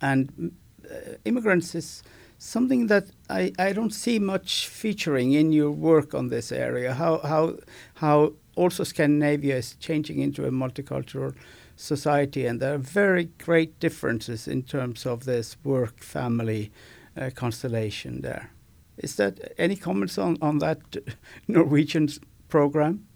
and 0.00 0.52
uh, 0.90 1.14
immigrants 1.24 1.74
is 1.74 2.02
something 2.38 2.86
that 2.86 3.08
I, 3.28 3.52
I 3.58 3.72
don't 3.72 3.92
see 3.92 4.18
much 4.18 4.68
featuring 4.68 5.32
in 5.32 5.52
your 5.52 5.70
work 5.70 6.14
on 6.14 6.28
this 6.28 6.52
area. 6.52 6.94
How 6.94 7.18
how 7.18 7.56
how 7.94 8.32
also 8.56 8.84
Scandinavia 8.84 9.56
is 9.56 9.74
changing 9.76 10.20
into 10.20 10.46
a 10.46 10.50
multicultural 10.50 11.34
society, 11.78 12.44
and 12.44 12.60
there 12.60 12.74
are 12.74 12.78
very 12.78 13.30
great 13.38 13.78
differences 13.78 14.48
in 14.48 14.62
terms 14.62 15.06
of 15.06 15.24
this 15.24 15.56
work 15.62 16.02
family 16.02 16.70
uh, 17.16 17.30
constellation 17.34 18.20
there. 18.20 18.50
Is 18.96 19.14
that 19.16 19.52
any 19.56 19.76
comments 19.76 20.18
on 20.18 20.36
on 20.42 20.58
that 20.58 20.80
Norwegian 21.48 22.08
program? 22.48 23.06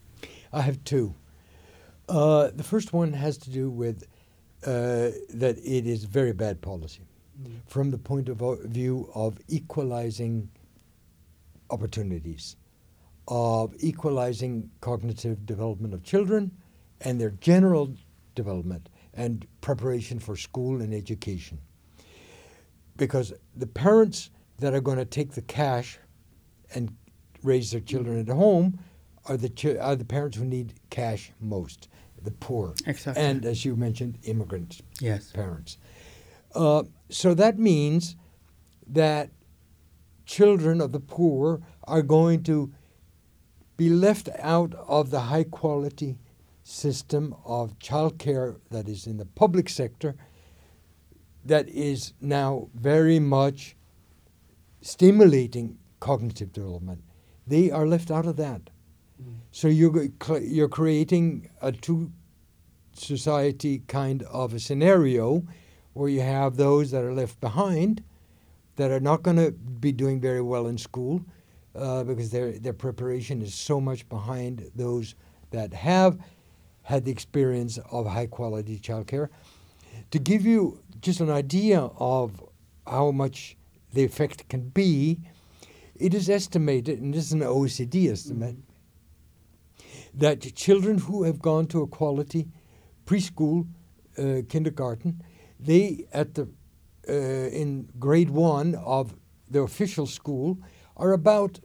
I 0.52 0.62
have 0.62 0.82
two. 0.84 1.14
Uh, 2.08 2.50
the 2.54 2.64
first 2.64 2.92
one 2.92 3.12
has 3.14 3.36
to 3.38 3.50
do 3.50 3.70
with 3.70 4.04
uh, 4.64 5.10
that 5.34 5.58
it 5.64 5.86
is 5.86 6.04
very 6.04 6.32
bad 6.32 6.60
policy 6.60 7.02
from 7.66 7.90
the 7.90 7.98
point 7.98 8.28
of 8.28 8.38
view 8.64 9.10
of 9.14 9.38
equalizing 9.48 10.48
opportunities, 11.70 12.56
of 13.26 13.74
equalizing 13.80 14.70
cognitive 14.80 15.44
development 15.46 15.94
of 15.94 16.04
children 16.04 16.52
and 17.00 17.20
their 17.20 17.30
general 17.30 17.94
development 18.34 18.88
and 19.14 19.46
preparation 19.60 20.18
for 20.18 20.36
school 20.36 20.80
and 20.80 20.92
education. 20.94 21.58
Because 22.96 23.32
the 23.56 23.66
parents 23.66 24.30
that 24.58 24.74
are 24.74 24.80
going 24.80 24.98
to 24.98 25.04
take 25.04 25.32
the 25.32 25.42
cash 25.42 25.98
and 26.74 26.94
raise 27.42 27.70
their 27.70 27.80
children 27.80 28.18
at 28.20 28.28
home 28.28 28.78
are 29.26 29.36
the 29.36 29.48
chi- 29.48 29.76
are 29.78 29.96
the 29.96 30.04
parents 30.04 30.36
who 30.36 30.44
need 30.44 30.74
cash 30.90 31.32
most, 31.40 31.88
the 32.22 32.30
poor, 32.30 32.74
Exactly. 32.86 33.22
and 33.22 33.44
as 33.44 33.64
you 33.64 33.76
mentioned, 33.76 34.18
immigrant 34.24 34.80
Yes. 35.00 35.30
parents. 35.32 35.78
Uh, 36.54 36.84
so 37.08 37.34
that 37.34 37.58
means 37.58 38.16
that 38.86 39.30
children 40.26 40.80
of 40.80 40.92
the 40.92 41.00
poor 41.00 41.62
are 41.84 42.02
going 42.02 42.42
to 42.44 42.72
be 43.76 43.88
left 43.88 44.28
out 44.38 44.74
of 44.86 45.10
the 45.10 45.20
high 45.22 45.44
quality 45.44 46.18
system 46.72 47.34
of 47.44 47.78
childcare 47.78 48.58
that 48.70 48.88
is 48.88 49.06
in 49.06 49.18
the 49.18 49.26
public 49.26 49.68
sector 49.68 50.14
that 51.44 51.68
is 51.68 52.14
now 52.20 52.68
very 52.74 53.18
much 53.18 53.76
stimulating 54.80 55.78
cognitive 56.00 56.52
development. 56.52 57.02
They 57.46 57.70
are 57.70 57.86
left 57.86 58.10
out 58.10 58.26
of 58.26 58.36
that. 58.36 58.70
So 59.52 59.68
you're 59.68 60.08
you're 60.40 60.68
creating 60.68 61.48
a 61.60 61.70
two 61.70 62.10
society 62.94 63.82
kind 63.86 64.22
of 64.24 64.54
a 64.54 64.58
scenario 64.58 65.44
where 65.92 66.08
you 66.08 66.22
have 66.22 66.56
those 66.56 66.90
that 66.90 67.04
are 67.04 67.12
left 67.14 67.40
behind 67.40 68.02
that 68.76 68.90
are 68.90 69.00
not 69.00 69.22
going 69.22 69.36
to 69.36 69.52
be 69.52 69.92
doing 69.92 70.20
very 70.20 70.42
well 70.42 70.66
in 70.66 70.76
school 70.76 71.24
uh, 71.76 72.02
because 72.02 72.30
their 72.30 72.58
their 72.58 72.72
preparation 72.72 73.42
is 73.42 73.54
so 73.54 73.80
much 73.80 74.08
behind 74.08 74.70
those 74.74 75.14
that 75.50 75.72
have 75.72 76.18
had 76.82 77.04
the 77.04 77.10
experience 77.10 77.78
of 77.90 78.06
high 78.06 78.26
quality 78.26 78.78
childcare. 78.78 79.28
To 80.10 80.18
give 80.18 80.44
you 80.44 80.80
just 81.00 81.20
an 81.20 81.30
idea 81.30 81.80
of 81.80 82.42
how 82.86 83.10
much 83.10 83.56
the 83.92 84.04
effect 84.04 84.48
can 84.48 84.68
be, 84.68 85.20
it 85.94 86.14
is 86.14 86.28
estimated, 86.28 87.00
and 87.00 87.14
this 87.14 87.26
is 87.26 87.32
an 87.32 87.40
OECD 87.40 88.10
estimate, 88.10 88.56
that 90.14 90.54
children 90.54 90.98
who 90.98 91.22
have 91.22 91.40
gone 91.40 91.66
to 91.66 91.82
a 91.82 91.86
quality 91.86 92.48
preschool, 93.06 93.66
uh, 94.18 94.42
kindergarten, 94.48 95.22
they 95.58 96.06
at 96.12 96.34
the 96.34 96.48
uh, 97.08 97.12
in 97.12 97.88
grade 97.98 98.30
one 98.30 98.74
of 98.76 99.14
the 99.50 99.60
official 99.60 100.06
school 100.06 100.58
are 100.96 101.12
about 101.12 101.60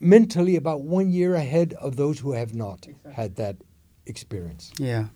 mentally 0.00 0.56
about 0.56 0.82
one 0.82 1.10
year 1.10 1.34
ahead 1.34 1.74
of 1.74 1.96
those 1.96 2.18
who 2.18 2.32
have 2.32 2.54
not 2.54 2.86
had 3.12 3.36
that 3.36 3.56
experience. 4.06 4.72
Yeah. 4.78 5.06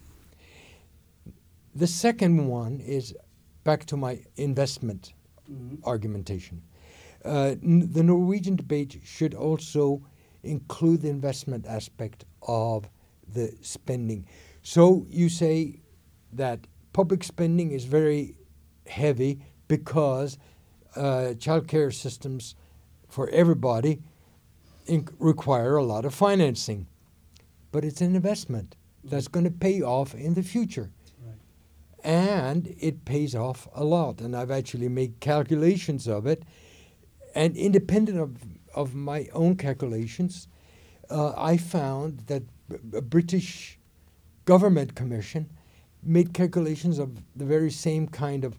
The 1.74 1.86
second 1.86 2.46
one 2.48 2.80
is 2.80 3.14
back 3.64 3.84
to 3.86 3.96
my 3.96 4.20
investment 4.36 5.12
argumentation. 5.84 6.62
Uh, 7.24 7.54
n- 7.62 7.88
the 7.92 8.02
Norwegian 8.02 8.56
debate 8.56 9.00
should 9.04 9.34
also 9.34 10.02
include 10.42 11.02
the 11.02 11.08
investment 11.08 11.66
aspect 11.66 12.24
of 12.42 12.88
the 13.28 13.52
spending. 13.60 14.26
So 14.62 15.06
you 15.08 15.28
say 15.28 15.80
that 16.32 16.66
public 16.92 17.24
spending 17.24 17.72
is 17.72 17.84
very 17.84 18.36
heavy 18.86 19.40
because 19.68 20.38
uh, 20.94 21.34
childcare 21.36 21.92
systems 21.92 22.54
for 23.08 23.28
everybody 23.30 24.02
inc- 24.88 25.12
require 25.18 25.76
a 25.76 25.84
lot 25.84 26.04
of 26.04 26.14
financing, 26.14 26.86
but 27.76 27.84
it's 27.84 28.00
an 28.00 28.16
investment 28.16 28.74
that's 29.04 29.28
going 29.28 29.44
to 29.44 29.50
pay 29.50 29.82
off 29.82 30.14
in 30.14 30.32
the 30.32 30.42
future 30.42 30.88
and 32.02 32.74
it 32.80 33.04
pays 33.04 33.34
off 33.34 33.68
a 33.74 33.84
lot. 33.84 34.22
And 34.22 34.34
I've 34.34 34.50
actually 34.50 34.88
made 34.88 35.20
calculations 35.20 36.08
of 36.08 36.26
it. 36.26 36.42
And 37.34 37.54
independent 37.54 38.18
of, 38.18 38.38
of 38.74 38.94
my 38.94 39.28
own 39.34 39.56
calculations, 39.56 40.48
uh, 41.10 41.34
I 41.36 41.58
found 41.58 42.20
that 42.28 42.44
a 42.94 43.02
British 43.02 43.78
government 44.46 44.94
commission 44.94 45.50
made 46.02 46.32
calculations 46.32 46.98
of 46.98 47.22
the 47.36 47.44
very 47.44 47.70
same 47.70 48.08
kind 48.08 48.42
of 48.42 48.58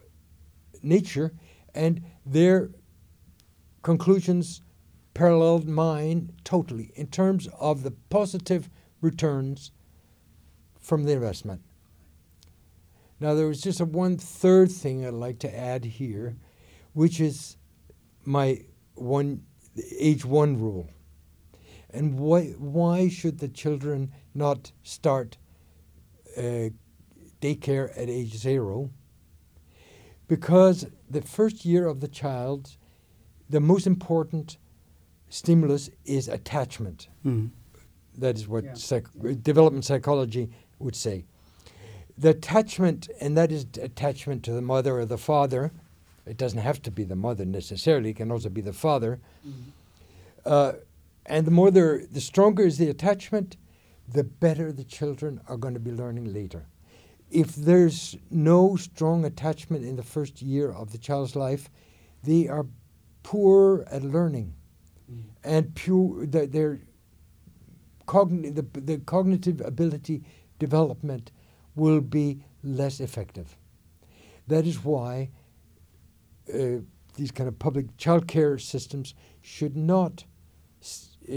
nature, 0.83 1.33
and 1.73 2.03
their 2.23 2.69
conclusions 3.81 4.61
paralleled 5.15 5.67
mine 5.67 6.33
totally 6.43 6.91
in 6.93 7.07
terms 7.07 7.47
of 7.59 7.81
the 7.81 7.95
positive 8.11 8.69
returns 9.01 9.71
from 10.79 11.03
the 11.03 11.13
investment. 11.13 11.61
Now, 13.19 13.33
there 13.33 13.47
was 13.47 13.61
just 13.61 13.79
a 13.79 13.85
one 13.85 14.17
third 14.17 14.71
thing 14.71 15.05
I'd 15.05 15.13
like 15.13 15.39
to 15.39 15.57
add 15.57 15.85
here, 15.85 16.37
which 16.93 17.19
is 17.19 17.57
my 18.25 18.61
one 18.93 19.43
age 19.97 20.23
one 20.25 20.59
rule. 20.59 20.89
And 21.89 22.19
why 22.19 22.47
why 22.57 23.09
should 23.09 23.39
the 23.39 23.47
children 23.47 24.11
not 24.35 24.71
start 24.83 25.37
uh, 26.37 26.69
daycare 27.41 27.89
at 27.97 28.09
age 28.09 28.35
zero? 28.35 28.91
Because 30.27 30.85
the 31.09 31.21
first 31.21 31.65
year 31.65 31.87
of 31.87 32.01
the 32.01 32.07
child, 32.07 32.75
the 33.49 33.61
most 33.61 33.87
important 33.87 34.57
stimulus 35.29 35.89
is 36.05 36.27
attachment. 36.27 37.07
Mm. 37.25 37.51
That 38.17 38.35
is 38.35 38.47
what 38.47 38.63
Yeah. 38.63 38.73
psych- 38.73 39.43
development 39.43 39.85
psychology 39.85 40.49
would 40.79 40.95
say. 40.95 41.25
The 42.17 42.29
attachment, 42.29 43.09
and 43.21 43.37
that 43.37 43.51
is 43.51 43.65
attachment 43.79 44.43
to 44.43 44.51
the 44.53 44.61
mother 44.61 44.99
or 44.99 45.05
the 45.05 45.17
father. 45.19 45.71
It 46.25 46.35
doesn't 46.37 46.59
have 46.59 46.81
to 46.81 46.91
be 46.91 47.03
the 47.03 47.15
mother 47.15 47.45
necessarily; 47.45 48.09
it 48.09 48.15
can 48.15 48.31
also 48.31 48.49
be 48.49 48.61
the 48.61 48.73
father. 48.73 49.19
Uh, 50.45 50.73
and 51.25 51.45
the 51.45 51.51
more 51.51 51.69
they're, 51.71 52.05
the 52.07 52.21
stronger 52.21 52.63
is 52.65 52.77
the 52.77 52.89
attachment, 52.89 53.57
the 54.07 54.23
better 54.23 54.71
the 54.71 54.83
children 54.83 55.41
are 55.47 55.57
going 55.57 55.73
to 55.73 55.79
be 55.79 55.91
learning 55.91 56.33
later. 56.33 56.65
If 57.29 57.55
there's 57.55 58.17
no 58.31 58.77
strong 58.77 59.25
attachment 59.25 59.83
in 59.85 59.95
the 59.97 60.03
first 60.03 60.41
year 60.41 60.71
of 60.71 60.91
the 60.93 60.97
child's 60.97 61.35
life, 61.35 61.69
they 62.23 62.47
are 62.47 62.65
poor 63.23 63.85
at 63.91 64.03
learning, 64.03 64.53
and 65.43 65.75
pure. 65.75 66.25
The, 66.25 66.79
cogni- 68.07 68.55
the, 68.55 68.65
the 68.79 68.97
cognitive 68.99 69.61
ability 69.61 70.23
development 70.59 71.31
will 71.75 72.01
be 72.01 72.39
less 72.63 72.99
effective. 72.99 73.55
That 74.47 74.65
is 74.65 74.83
why 74.83 75.29
uh, 76.53 76.79
these 77.15 77.31
kind 77.31 77.47
of 77.47 77.59
public 77.59 77.95
child 77.97 78.27
care 78.27 78.57
systems 78.57 79.13
should 79.41 79.75
not 79.75 80.23
uh, 81.29 81.33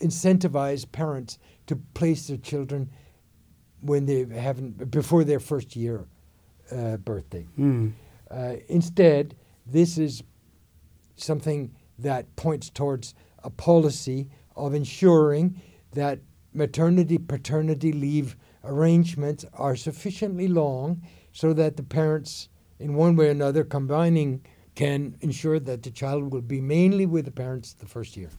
incentivize 0.00 0.90
parents 0.90 1.38
to 1.66 1.76
place 1.94 2.28
their 2.28 2.36
children 2.36 2.90
when 3.80 4.06
they 4.06 4.24
haven't 4.24 4.90
before 4.90 5.24
their 5.24 5.40
first 5.40 5.74
year 5.74 6.06
uh, 6.70 6.96
birthday. 6.98 7.46
Mm. 7.58 7.92
Uh, 8.30 8.54
instead, 8.68 9.34
this 9.66 9.98
is 9.98 10.22
something 11.16 11.74
that 11.98 12.34
points 12.36 12.70
towards 12.70 13.14
a 13.44 13.50
policy 13.50 14.28
of 14.56 14.74
ensuring 14.74 15.60
that 15.92 16.20
maternity 16.52 17.18
paternity 17.18 17.92
leave 17.92 18.36
arrangements 18.64 19.44
are 19.54 19.76
sufficiently 19.76 20.48
long 20.48 21.02
so 21.32 21.52
that 21.52 21.76
the 21.76 21.82
parents, 21.82 22.48
in 22.78 22.94
one 22.94 23.16
way 23.16 23.28
or 23.28 23.30
another, 23.30 23.64
combining, 23.64 24.44
can 24.74 25.16
ensure 25.20 25.58
that 25.60 25.82
the 25.82 25.90
child 25.90 26.32
will 26.32 26.40
be 26.40 26.60
mainly 26.60 27.06
with 27.06 27.24
the 27.24 27.30
parents 27.30 27.72
the 27.74 27.86
first 27.86 28.16
year. 28.16 28.30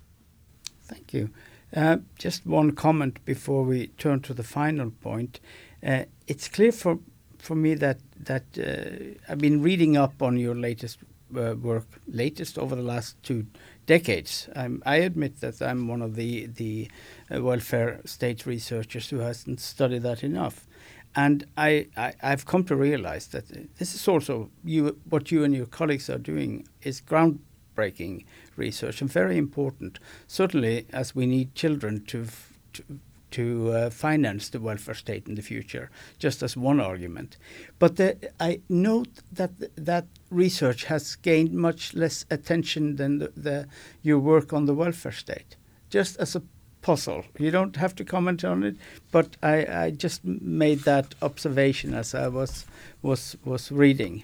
Thank 0.84 1.14
you. 1.14 1.30
Uh, 1.76 1.98
just 2.18 2.46
one 2.46 2.72
comment 2.72 3.24
before 3.26 3.64
we 3.64 3.88
turn 3.88 4.20
to 4.22 4.34
the 4.34 4.44
final 4.44 4.92
point. 4.92 5.40
Uh, 5.86 6.04
it's 6.28 6.48
clear 6.48 6.72
for 6.72 7.00
for 7.38 7.56
me 7.56 7.74
that 7.76 8.00
that 8.20 8.44
uh, 8.60 9.32
I've 9.32 9.40
been 9.40 9.62
reading 9.62 9.98
up 9.98 10.22
on 10.22 10.38
your 10.38 10.54
latest 10.54 11.00
uh, 11.36 11.56
work, 11.56 11.88
latest 12.08 12.58
over 12.58 12.76
the 12.76 12.84
last 12.84 13.22
two 13.24 13.48
decades. 13.92 14.48
I'm, 14.56 14.82
i 14.86 14.96
admit 15.10 15.42
that 15.42 15.62
I'm 15.62 15.88
one 15.90 16.02
of 16.02 16.16
the 16.16 16.48
the 16.62 16.90
uh, 17.30 17.42
welfare 17.42 18.00
state 18.06 18.46
researchers 18.46 19.10
who 19.10 19.20
hasn't 19.20 19.60
studied 19.60 20.04
that 20.04 20.24
enough, 20.24 20.66
and 21.14 21.46
I, 21.58 21.88
I 21.98 22.14
have 22.22 22.46
come 22.46 22.64
to 22.66 22.76
realize 22.76 23.28
that 23.28 23.46
this 23.80 23.94
is 23.94 24.08
also 24.08 24.50
you 24.64 24.98
what 25.10 25.32
you 25.32 25.44
and 25.44 25.54
your 25.54 25.66
colleagues 25.80 26.10
are 26.10 26.22
doing 26.32 26.52
is 26.82 27.02
groundbreaking 27.02 28.26
research 28.56 29.02
and 29.02 29.12
very 29.12 29.38
important. 29.38 30.00
Certainly, 30.28 30.86
as 30.94 31.14
we 31.14 31.26
need 31.26 31.54
children 31.54 32.06
to 32.06 32.28
to, 32.74 32.84
to 33.32 33.72
uh, 33.72 33.90
finance 33.90 34.50
the 34.50 34.60
welfare 34.60 34.96
state 34.96 35.28
in 35.28 35.36
the 35.36 35.42
future, 35.42 35.90
just 36.20 36.44
as 36.44 36.58
one 36.58 36.80
argument. 36.80 37.38
But 37.80 37.96
the, 37.96 38.18
I 38.40 38.62
note 38.70 39.10
that 39.32 39.52
th 39.60 39.72
that 39.76 40.06
research 40.30 40.86
has 40.86 41.18
gained 41.22 41.54
much 41.54 41.94
less 41.94 42.26
attention 42.30 42.96
than 42.96 43.20
the, 43.20 43.32
the, 43.36 43.68
your 44.04 44.20
work 44.20 44.54
on 44.54 44.66
the 44.66 44.74
welfare 44.74 45.14
state. 45.14 45.58
Just 45.90 46.20
as 46.20 46.36
a 46.36 46.42
puzzle, 46.82 47.24
you 47.38 47.52
don't 47.52 47.76
have 47.76 47.94
to 47.96 48.04
comment 48.04 48.44
on 48.44 48.64
it, 48.64 48.76
but 49.12 49.38
I, 49.44 49.86
I 49.86 49.92
just 49.92 50.24
made 50.24 50.80
that 50.80 51.16
observation 51.22 51.94
as 51.94 52.16
I 52.16 52.28
was 52.28 52.66
was 53.02 53.38
was 53.46 53.72
reading, 53.72 54.24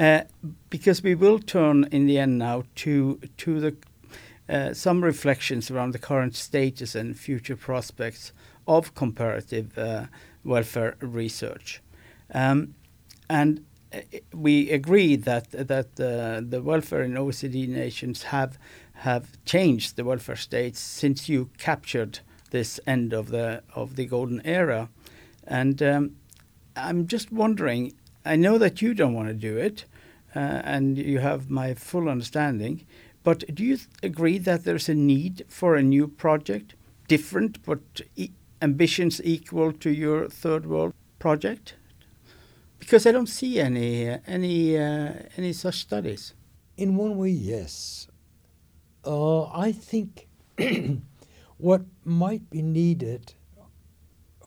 uh, 0.00 0.20
because 0.70 1.02
we 1.02 1.14
will 1.14 1.38
turn 1.38 1.84
in 1.92 2.06
the 2.06 2.18
end 2.18 2.38
now 2.38 2.64
to 2.74 3.20
to 3.44 3.60
the 3.60 3.74
uh, 4.48 4.74
some 4.74 5.02
reflections 5.02 5.70
around 5.70 5.92
the 5.92 5.98
current 5.98 6.34
status 6.34 6.94
and 6.94 7.18
future 7.18 7.56
prospects 7.56 8.32
of 8.66 8.94
comparative 8.94 9.76
uh, 9.78 10.06
welfare 10.44 10.96
research. 11.00 11.80
Um, 12.32 12.74
and 13.28 13.64
uh, 13.92 14.00
we 14.32 14.70
agree 14.70 15.16
that 15.16 15.50
that 15.50 15.98
uh, 16.00 16.42
the 16.46 16.62
welfare 16.62 17.02
in 17.02 17.14
OECD 17.14 17.68
nations 17.68 18.24
have 18.24 18.58
have 18.98 19.42
changed 19.44 19.96
the 19.96 20.04
welfare 20.04 20.36
states 20.36 20.80
since 20.80 21.28
you 21.28 21.50
captured 21.58 22.20
this 22.50 22.80
end 22.86 23.12
of 23.12 23.28
the 23.28 23.62
of 23.74 23.96
the 23.96 24.06
golden 24.06 24.40
era, 24.44 24.88
and 25.46 25.82
um, 25.82 26.16
I'm 26.76 27.06
just 27.06 27.32
wondering. 27.32 27.92
I 28.26 28.36
know 28.36 28.56
that 28.56 28.80
you 28.80 28.94
don't 28.94 29.12
want 29.12 29.28
to 29.28 29.34
do 29.34 29.58
it, 29.58 29.84
uh, 30.34 30.38
and 30.64 30.96
you 30.96 31.18
have 31.18 31.50
my 31.50 31.74
full 31.74 32.08
understanding. 32.08 32.86
But 33.24 33.54
do 33.54 33.64
you 33.64 33.78
agree 34.02 34.38
that 34.38 34.64
there's 34.64 34.88
a 34.88 34.94
need 34.94 35.46
for 35.48 35.74
a 35.74 35.82
new 35.82 36.06
project, 36.06 36.74
different 37.08 37.64
but 37.64 38.02
e 38.14 38.30
ambitions 38.60 39.20
equal 39.24 39.72
to 39.72 39.90
your 39.90 40.28
third 40.28 40.66
world 40.66 40.92
project? 41.18 41.74
Because 42.78 43.06
I 43.06 43.12
don't 43.12 43.28
see 43.28 43.58
any 43.58 44.10
uh, 44.10 44.18
any 44.26 44.76
uh, 44.76 45.14
any 45.38 45.54
such 45.54 45.80
studies. 45.80 46.34
In 46.76 46.96
one 46.96 47.16
way, 47.16 47.30
yes. 47.30 48.08
Uh, 49.06 49.44
I 49.44 49.72
think 49.72 50.28
what 51.56 51.82
might 52.04 52.50
be 52.50 52.60
needed, 52.60 53.32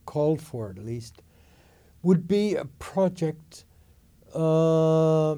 called 0.06 0.42
for 0.42 0.70
at 0.70 0.78
least, 0.78 1.24
would 2.04 2.28
be 2.28 2.56
a 2.56 2.66
project 2.66 3.66
uh, 4.36 5.36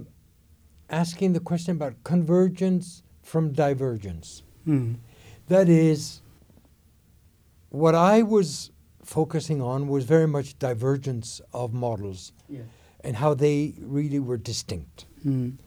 asking 0.90 1.34
the 1.34 1.40
question 1.40 1.76
about 1.76 2.04
convergence 2.04 3.04
from 3.30 3.52
divergence. 3.54 4.42
Mm. 4.68 4.96
That 5.48 5.70
is, 5.70 6.22
what 7.70 7.94
I 7.94 8.24
was 8.24 8.72
focusing 9.04 9.62
on 9.62 9.88
was 9.88 10.04
very 10.06 10.28
much 10.28 10.58
divergence 10.58 11.40
of 11.54 11.72
models 11.74 12.32
Yeah. 12.48 12.62
and 13.04 13.16
how 13.18 13.34
they 13.36 13.76
really 13.80 14.20
were 14.20 14.38
distinct. 14.38 15.06
Mm. 15.26 15.58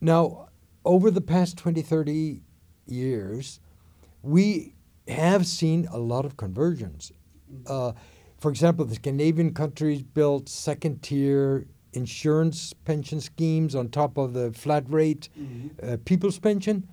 Now, 0.00 0.48
over 0.84 1.10
the 1.10 1.20
past 1.20 1.56
20, 1.58 1.82
30 1.82 2.42
years, 2.86 3.60
we 4.22 4.74
have 5.08 5.46
seen 5.46 5.88
a 5.92 5.98
lot 5.98 6.24
of 6.24 6.36
convergence. 6.36 7.10
Uh, 7.66 7.92
for 8.38 8.50
example, 8.50 8.84
the 8.84 8.94
Scandinavian 8.94 9.52
countries 9.52 10.02
built 10.02 10.48
second 10.48 11.02
tier 11.02 11.66
insurance 11.92 12.72
pension 12.72 13.20
schemes 13.20 13.74
on 13.74 13.88
top 13.88 14.18
of 14.18 14.32
the 14.32 14.52
flat 14.52 14.84
rate 14.88 15.28
uh, 15.82 15.96
people's 16.04 16.38
pension. 16.38 16.88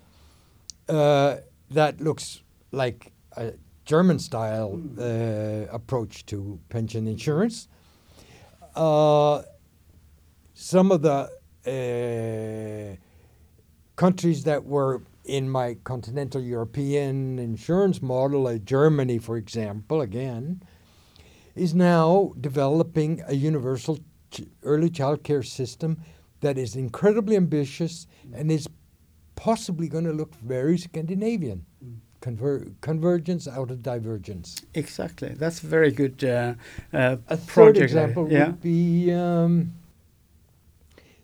Uh, 0.88 1.38
that 1.72 2.00
looks 2.00 2.42
like 2.72 3.12
a 3.38 3.54
German 3.86 4.20
style 4.20 4.82
uh, 5.00 5.72
approach 5.74 6.26
to 6.28 6.60
pension 6.70 7.08
insurance. 7.08 7.68
Uh, 8.76 9.42
some 10.54 10.92
of 10.92 11.02
the 11.02 11.30
uh, 11.68 12.96
countries 13.96 14.44
that 14.44 14.66
were 14.66 15.02
in 15.24 15.50
my 15.50 15.76
continental 15.84 16.42
European 16.42 17.40
insurance 17.40 18.02
model, 18.02 18.44
like 18.44 18.64
Germany, 18.66 19.18
for 19.18 19.38
example, 19.38 20.02
again, 20.02 20.62
is 21.56 21.74
now 21.74 22.34
developing 22.40 23.24
a 23.28 23.34
universal 23.34 24.00
early 24.64 24.90
child 24.90 25.24
care 25.24 25.44
system 25.44 25.98
that 26.42 26.58
is 26.58 26.76
incredibly 26.76 27.36
ambitious 27.36 28.08
and 28.34 28.52
is 28.52 28.68
possibly 29.36 29.88
going 29.88 30.06
to 30.06 30.14
look 30.14 30.36
very 30.36 30.78
Scandinavian. 30.78 31.66
Conver- 32.22 32.74
convergence 32.82 33.48
out 33.48 33.70
of 33.70 33.84
divergence. 33.84 34.56
Exactly. 34.74 35.30
That's 35.30 35.62
a 35.62 35.68
very 35.68 35.92
good 35.92 36.24
uh, 36.24 36.56
uh, 36.92 37.18
A 37.28 37.38
third 37.38 37.78
example 37.78 38.32
yeah. 38.32 38.48
would 38.48 38.62
be 38.62 39.12
um, 39.14 39.74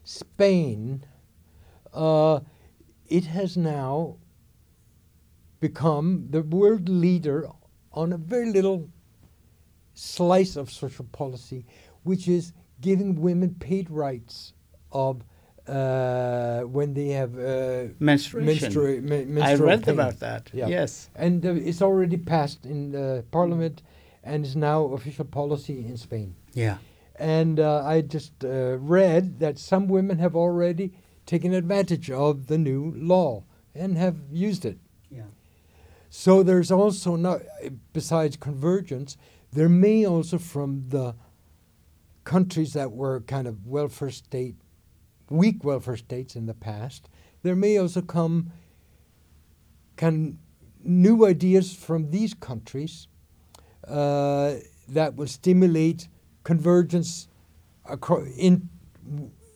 Spain. 0.04 1.04
Uh, 1.94 2.42
it 3.08 3.26
has 3.26 3.58
now 3.58 4.18
become 5.60 6.28
the 6.30 6.42
world 6.42 6.88
leader 6.88 7.48
on 7.94 8.14
a 8.14 8.18
very 8.18 8.52
little 8.52 8.90
slice 9.94 10.56
of 10.56 10.72
social 10.72 11.06
policy, 11.12 11.66
which 12.04 12.28
is 12.28 12.54
giving 12.82 13.22
women 13.22 13.56
paid 13.60 13.90
rights 13.90 14.54
of 14.92 15.24
uh, 15.68 16.62
when 16.62 16.94
they 16.94 17.10
have 17.10 17.38
uh, 17.38 17.94
Menstruation. 18.00 18.72
menstrua- 18.72 19.02
me- 19.02 19.22
I 19.22 19.26
menstrual 19.26 19.70
read 19.70 19.84
pain. 19.86 19.94
about 19.94 20.20
that. 20.20 20.50
Yeah. 20.54 20.68
Yes. 20.68 21.10
And 21.16 21.46
uh, 21.46 21.54
it's 21.54 21.82
already 21.82 22.18
passed 22.18 22.66
in 22.66 22.92
the 22.92 23.24
parliament 23.32 23.82
and 24.24 24.46
is 24.46 24.56
now 24.56 24.84
official 24.86 25.26
policy 25.26 25.86
in 25.86 25.98
Spain. 25.98 26.36
Yeah. 26.54 26.78
And 27.16 27.60
uh, 27.60 27.84
I 27.86 28.02
just 28.02 28.34
uh, 28.44 28.78
read 28.80 29.40
that 29.40 29.60
some 29.60 29.88
women 29.88 30.18
have 30.20 30.36
already 30.36 30.94
taken 31.26 31.54
advantage 31.54 32.10
of 32.10 32.48
the 32.48 32.58
new 32.58 32.94
law 32.98 33.44
and 33.76 33.98
have 33.98 34.18
used 34.32 34.66
it. 34.66 34.78
Yeah. 35.10 35.24
So 36.10 36.44
there's 36.44 36.72
also 36.72 37.16
not, 37.16 37.42
besides 37.94 38.36
convergence, 38.36 39.16
there 39.54 39.70
may 39.70 40.06
also 40.06 40.38
from 40.40 40.86
the 40.90 41.16
countries 42.24 42.74
that 42.74 42.92
were 42.92 43.22
kind 43.22 43.48
of 43.48 43.66
welfare 43.66 44.12
state, 44.12 44.56
weak 45.30 45.64
welfare 45.64 45.98
states 45.98 46.36
in 46.36 46.46
the 46.46 46.54
past, 46.54 47.10
there 47.44 47.56
may 47.56 47.78
also 47.78 48.02
come 48.02 48.52
can 49.96 50.38
new 50.84 51.26
ideas 51.26 51.76
from 51.76 52.10
these 52.12 52.34
countries 52.34 53.08
uh, 53.88 54.56
that 54.88 55.16
will 55.16 55.28
stimulate 55.28 56.08
convergence 56.44 57.28
in 58.38 58.70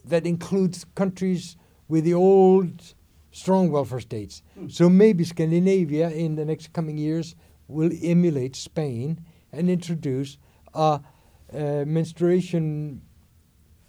that 0.03 0.25
includes 0.25 0.85
countries 0.95 1.57
with 1.87 2.03
the 2.03 2.13
old 2.13 2.93
strong 3.31 3.71
welfare 3.71 3.99
states. 3.99 4.43
So 4.67 4.89
maybe 4.89 5.23
Scandinavia 5.23 6.09
in 6.09 6.35
the 6.35 6.45
next 6.45 6.73
coming 6.73 6.97
years 6.97 7.35
will 7.67 7.91
emulate 8.03 8.55
Spain 8.55 9.19
and 9.51 9.69
introduce 9.69 10.37
Uh, 10.75 10.99
uh, 11.53 11.83
menstruation 11.85 13.01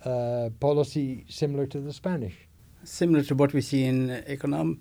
uh, 0.04 0.50
policy 0.60 1.24
similar 1.28 1.66
to 1.66 1.80
the 1.80 1.92
Spanish. 1.92 2.34
Similar 2.84 3.22
to 3.24 3.34
what 3.34 3.52
we 3.52 3.60
see 3.60 3.84
in 3.84 4.08
econom- 4.28 4.78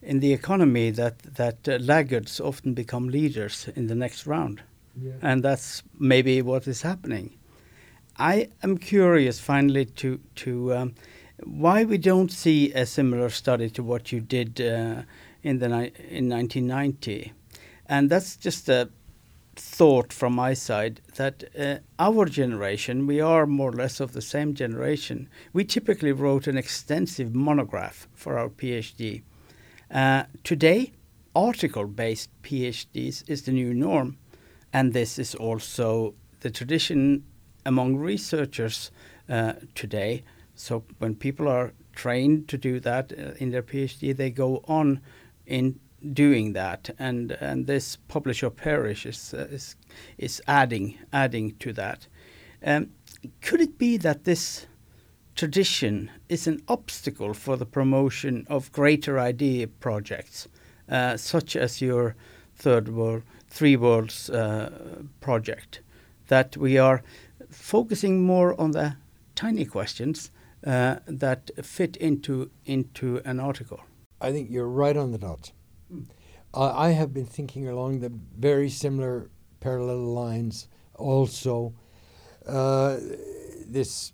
in 0.00 0.20
the 0.20 0.32
economy, 0.32 0.90
that 0.90 1.18
that 1.36 1.68
uh, 1.68 1.78
laggards 1.80 2.40
often 2.40 2.74
become 2.74 3.08
leaders 3.08 3.68
in 3.76 3.86
the 3.88 3.94
next 3.94 4.26
round, 4.26 4.62
Yeah. 5.00 5.12
and 5.22 5.42
that's 5.44 5.82
maybe 5.98 6.42
what 6.42 6.66
is 6.66 6.82
happening. 6.82 7.30
I 8.18 8.48
am 8.62 8.78
curious, 8.78 9.38
finally, 9.40 9.84
to 9.84 10.18
to 10.44 10.74
um, 10.74 10.94
why 11.44 11.84
we 11.84 11.98
don't 11.98 12.32
see 12.32 12.72
a 12.74 12.86
similar 12.86 13.28
study 13.30 13.68
to 13.70 13.82
what 13.82 14.12
you 14.12 14.20
did 14.20 14.60
uh, 14.60 15.02
in 15.42 15.58
the 15.58 15.68
ni- 15.68 15.92
in 16.10 16.28
1990, 16.30 17.32
and 17.86 18.08
that's 18.10 18.36
just 18.36 18.68
a 18.68 18.88
thought 19.54 20.12
from 20.12 20.34
my 20.34 20.54
side 20.54 21.00
that 21.16 21.44
uh, 21.58 21.76
our 21.98 22.24
generation, 22.26 23.06
we 23.06 23.20
are 23.20 23.46
more 23.46 23.70
or 23.70 23.74
less 23.74 24.00
of 24.00 24.12
the 24.12 24.22
same 24.22 24.54
generation. 24.54 25.28
We 25.52 25.64
typically 25.64 26.12
wrote 26.12 26.46
an 26.46 26.56
extensive 26.56 27.34
monograph 27.34 28.08
for 28.14 28.38
our 28.38 28.48
PhD. 28.48 29.22
Uh, 29.90 30.24
today, 30.42 30.92
article-based 31.34 32.30
PhDs 32.42 33.24
is 33.28 33.42
the 33.42 33.52
new 33.52 33.74
norm, 33.74 34.16
and 34.72 34.92
this 34.92 35.18
is 35.18 35.34
also 35.34 36.14
the 36.40 36.50
tradition 36.50 37.24
among 37.64 37.96
researchers 37.96 38.90
uh, 39.28 39.54
today. 39.74 40.24
So 40.54 40.84
when 40.98 41.14
people 41.14 41.48
are 41.48 41.72
trained 41.94 42.48
to 42.48 42.58
do 42.58 42.80
that 42.80 43.12
uh, 43.12 43.32
in 43.38 43.50
their 43.50 43.62
PhD, 43.62 44.16
they 44.16 44.30
go 44.30 44.62
on 44.66 45.00
in 45.46 45.78
doing 46.12 46.52
that, 46.54 46.90
and 46.98 47.32
and 47.32 47.66
this 47.66 47.96
publish 48.08 48.42
or 48.42 48.50
perish 48.50 49.06
is 49.06 49.34
is, 49.34 49.76
is 50.18 50.42
adding 50.46 50.98
adding 51.12 51.56
to 51.58 51.72
that. 51.72 52.08
Um, 52.64 52.90
could 53.40 53.60
it 53.60 53.78
be 53.78 53.96
that 53.98 54.24
this 54.24 54.66
tradition 55.34 56.10
is 56.28 56.46
an 56.46 56.60
obstacle 56.68 57.34
for 57.34 57.56
the 57.56 57.66
promotion 57.66 58.46
of 58.48 58.72
greater 58.72 59.18
idea 59.18 59.66
projects, 59.66 60.48
uh, 60.88 61.16
such 61.16 61.56
as 61.56 61.80
your 61.80 62.14
third 62.54 62.88
world, 62.88 63.22
three 63.48 63.76
worlds 63.76 64.30
uh, 64.30 65.02
project, 65.20 65.80
that 66.28 66.56
we 66.56 66.78
are 66.78 67.02
focusing 67.50 68.22
more 68.22 68.60
on 68.60 68.72
the 68.72 68.96
tiny 69.34 69.64
questions 69.64 70.30
uh, 70.66 70.96
that 71.06 71.50
fit 71.62 71.96
into 71.96 72.50
into 72.64 73.20
an 73.24 73.40
article. 73.40 73.80
I 74.20 74.30
think 74.30 74.50
you're 74.50 74.68
right 74.68 74.96
on 74.96 75.12
the 75.12 75.18
dot. 75.18 75.52
Uh, 76.54 76.72
I 76.74 76.90
have 76.90 77.14
been 77.14 77.24
thinking 77.26 77.68
along 77.68 78.00
the 78.00 78.12
very 78.38 78.68
similar 78.68 79.30
parallel 79.60 79.98
lines 80.14 80.68
also. 80.94 81.74
Uh, 82.46 82.98
this 83.66 84.12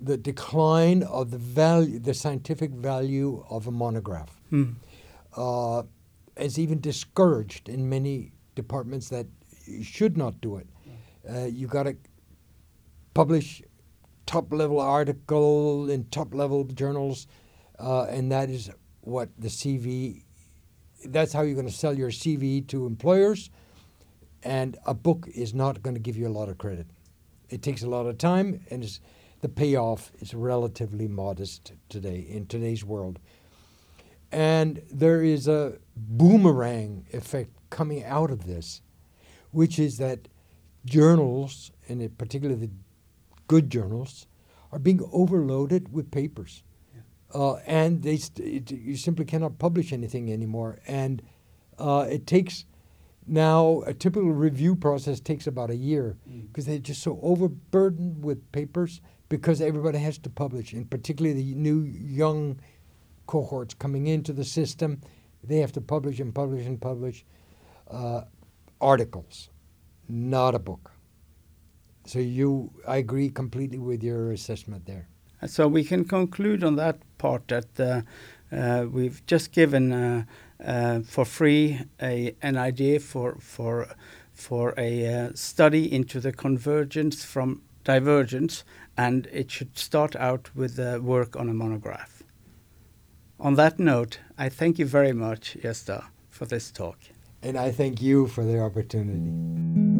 the 0.00 0.16
decline 0.16 1.02
of 1.02 1.30
the 1.30 1.36
value, 1.38 1.98
the 1.98 2.14
scientific 2.14 2.70
value 2.70 3.44
of 3.50 3.66
a 3.66 3.70
monograph, 3.70 4.40
Hmm. 4.48 4.70
uh, 5.36 5.82
is 6.36 6.58
even 6.58 6.80
discouraged 6.80 7.68
in 7.68 7.86
many 7.88 8.32
departments 8.54 9.10
that 9.10 9.26
should 9.82 10.16
not 10.16 10.40
do 10.40 10.56
it. 10.56 10.66
Uh, 11.30 11.44
you 11.44 11.66
got 11.66 11.82
to 11.82 11.96
publish 13.12 13.62
top 14.24 14.50
level 14.52 14.80
article 14.80 15.90
in 15.90 16.04
top 16.04 16.34
level 16.34 16.64
journals, 16.64 17.26
uh, 17.78 18.04
and 18.04 18.32
that 18.32 18.48
is 18.48 18.70
what 19.02 19.28
the 19.38 19.48
CV. 19.48 20.22
That's 21.04 21.32
how 21.32 21.42
you're 21.42 21.54
going 21.54 21.66
to 21.66 21.72
sell 21.72 21.96
your 21.96 22.10
CV 22.10 22.66
to 22.68 22.86
employers, 22.86 23.50
and 24.42 24.76
a 24.86 24.94
book 24.94 25.28
is 25.34 25.54
not 25.54 25.82
going 25.82 25.94
to 25.94 26.00
give 26.00 26.16
you 26.16 26.26
a 26.26 26.30
lot 26.30 26.48
of 26.48 26.58
credit. 26.58 26.86
It 27.48 27.62
takes 27.62 27.82
a 27.82 27.88
lot 27.88 28.06
of 28.06 28.18
time, 28.18 28.60
and 28.70 28.98
the 29.40 29.48
payoff 29.48 30.12
is 30.20 30.34
relatively 30.34 31.08
modest 31.08 31.72
today 31.88 32.26
in 32.28 32.46
today's 32.46 32.84
world. 32.84 33.18
And 34.30 34.82
there 34.92 35.22
is 35.22 35.48
a 35.48 35.78
boomerang 35.96 37.06
effect 37.12 37.50
coming 37.70 38.04
out 38.04 38.30
of 38.30 38.46
this, 38.46 38.82
which 39.50 39.78
is 39.78 39.98
that 39.98 40.28
journals, 40.84 41.72
and 41.88 42.16
particularly 42.18 42.66
the 42.66 42.72
good 43.48 43.70
journals, 43.70 44.26
are 44.70 44.78
being 44.78 45.00
overloaded 45.12 45.92
with 45.92 46.10
papers. 46.10 46.62
Uh, 47.32 47.54
and 47.66 48.02
they 48.02 48.16
st- 48.16 48.70
it, 48.70 48.70
you 48.70 48.96
simply 48.96 49.24
cannot 49.24 49.58
publish 49.58 49.92
anything 49.92 50.32
anymore. 50.32 50.80
And 50.86 51.22
uh, 51.78 52.06
it 52.10 52.26
takes 52.26 52.64
now 53.26 53.82
a 53.86 53.94
typical 53.94 54.32
review 54.32 54.74
process 54.74 55.20
takes 55.20 55.46
about 55.46 55.70
a 55.70 55.76
year 55.76 56.16
because 56.48 56.66
they're 56.66 56.78
just 56.78 57.02
so 57.02 57.18
overburdened 57.22 58.24
with 58.24 58.50
papers 58.50 59.00
because 59.28 59.60
everybody 59.60 59.98
has 59.98 60.18
to 60.18 60.28
publish, 60.28 60.72
and 60.72 60.90
particularly 60.90 61.40
the 61.40 61.54
new 61.54 61.82
young 61.82 62.58
cohorts 63.26 63.74
coming 63.74 64.08
into 64.08 64.32
the 64.32 64.44
system, 64.44 65.00
they 65.44 65.58
have 65.58 65.72
to 65.72 65.80
publish 65.80 66.18
and 66.18 66.34
publish 66.34 66.66
and 66.66 66.80
publish 66.80 67.24
uh, 67.88 68.22
articles, 68.80 69.50
not 70.08 70.56
a 70.56 70.58
book. 70.58 70.90
So 72.06 72.18
you, 72.18 72.72
I 72.88 72.96
agree 72.96 73.30
completely 73.30 73.78
with 73.78 74.02
your 74.02 74.32
assessment 74.32 74.84
there. 74.84 75.08
So 75.46 75.68
we 75.68 75.84
can 75.84 76.04
conclude 76.04 76.62
on 76.64 76.76
that 76.76 76.98
part 77.18 77.48
that 77.48 77.80
uh, 77.80 78.02
uh, 78.54 78.86
we've 78.90 79.24
just 79.26 79.52
given 79.52 79.92
uh, 79.92 81.00
for 81.04 81.24
free 81.24 81.80
a, 82.02 82.34
an 82.42 82.56
idea 82.56 83.00
for 83.00 83.36
for 83.40 83.88
for 84.32 84.74
a 84.78 85.30
study 85.34 85.92
into 85.92 86.20
the 86.20 86.32
convergence 86.32 87.24
from 87.24 87.62
divergence, 87.84 88.64
and 88.96 89.26
it 89.32 89.50
should 89.50 89.76
start 89.78 90.16
out 90.16 90.50
with 90.54 90.78
uh, 90.78 90.98
work 91.02 91.36
on 91.36 91.48
a 91.48 91.54
monograph. 91.54 92.22
On 93.38 93.54
that 93.54 93.78
note, 93.78 94.18
I 94.36 94.48
thank 94.48 94.78
you 94.78 94.86
very 94.86 95.12
much, 95.12 95.56
Gøsta, 95.62 96.04
for 96.28 96.46
this 96.46 96.70
talk. 96.70 96.98
And 97.42 97.56
I 97.56 97.70
thank 97.70 98.02
you 98.02 98.26
for 98.26 98.44
the 98.44 98.60
opportunity. 98.60 99.99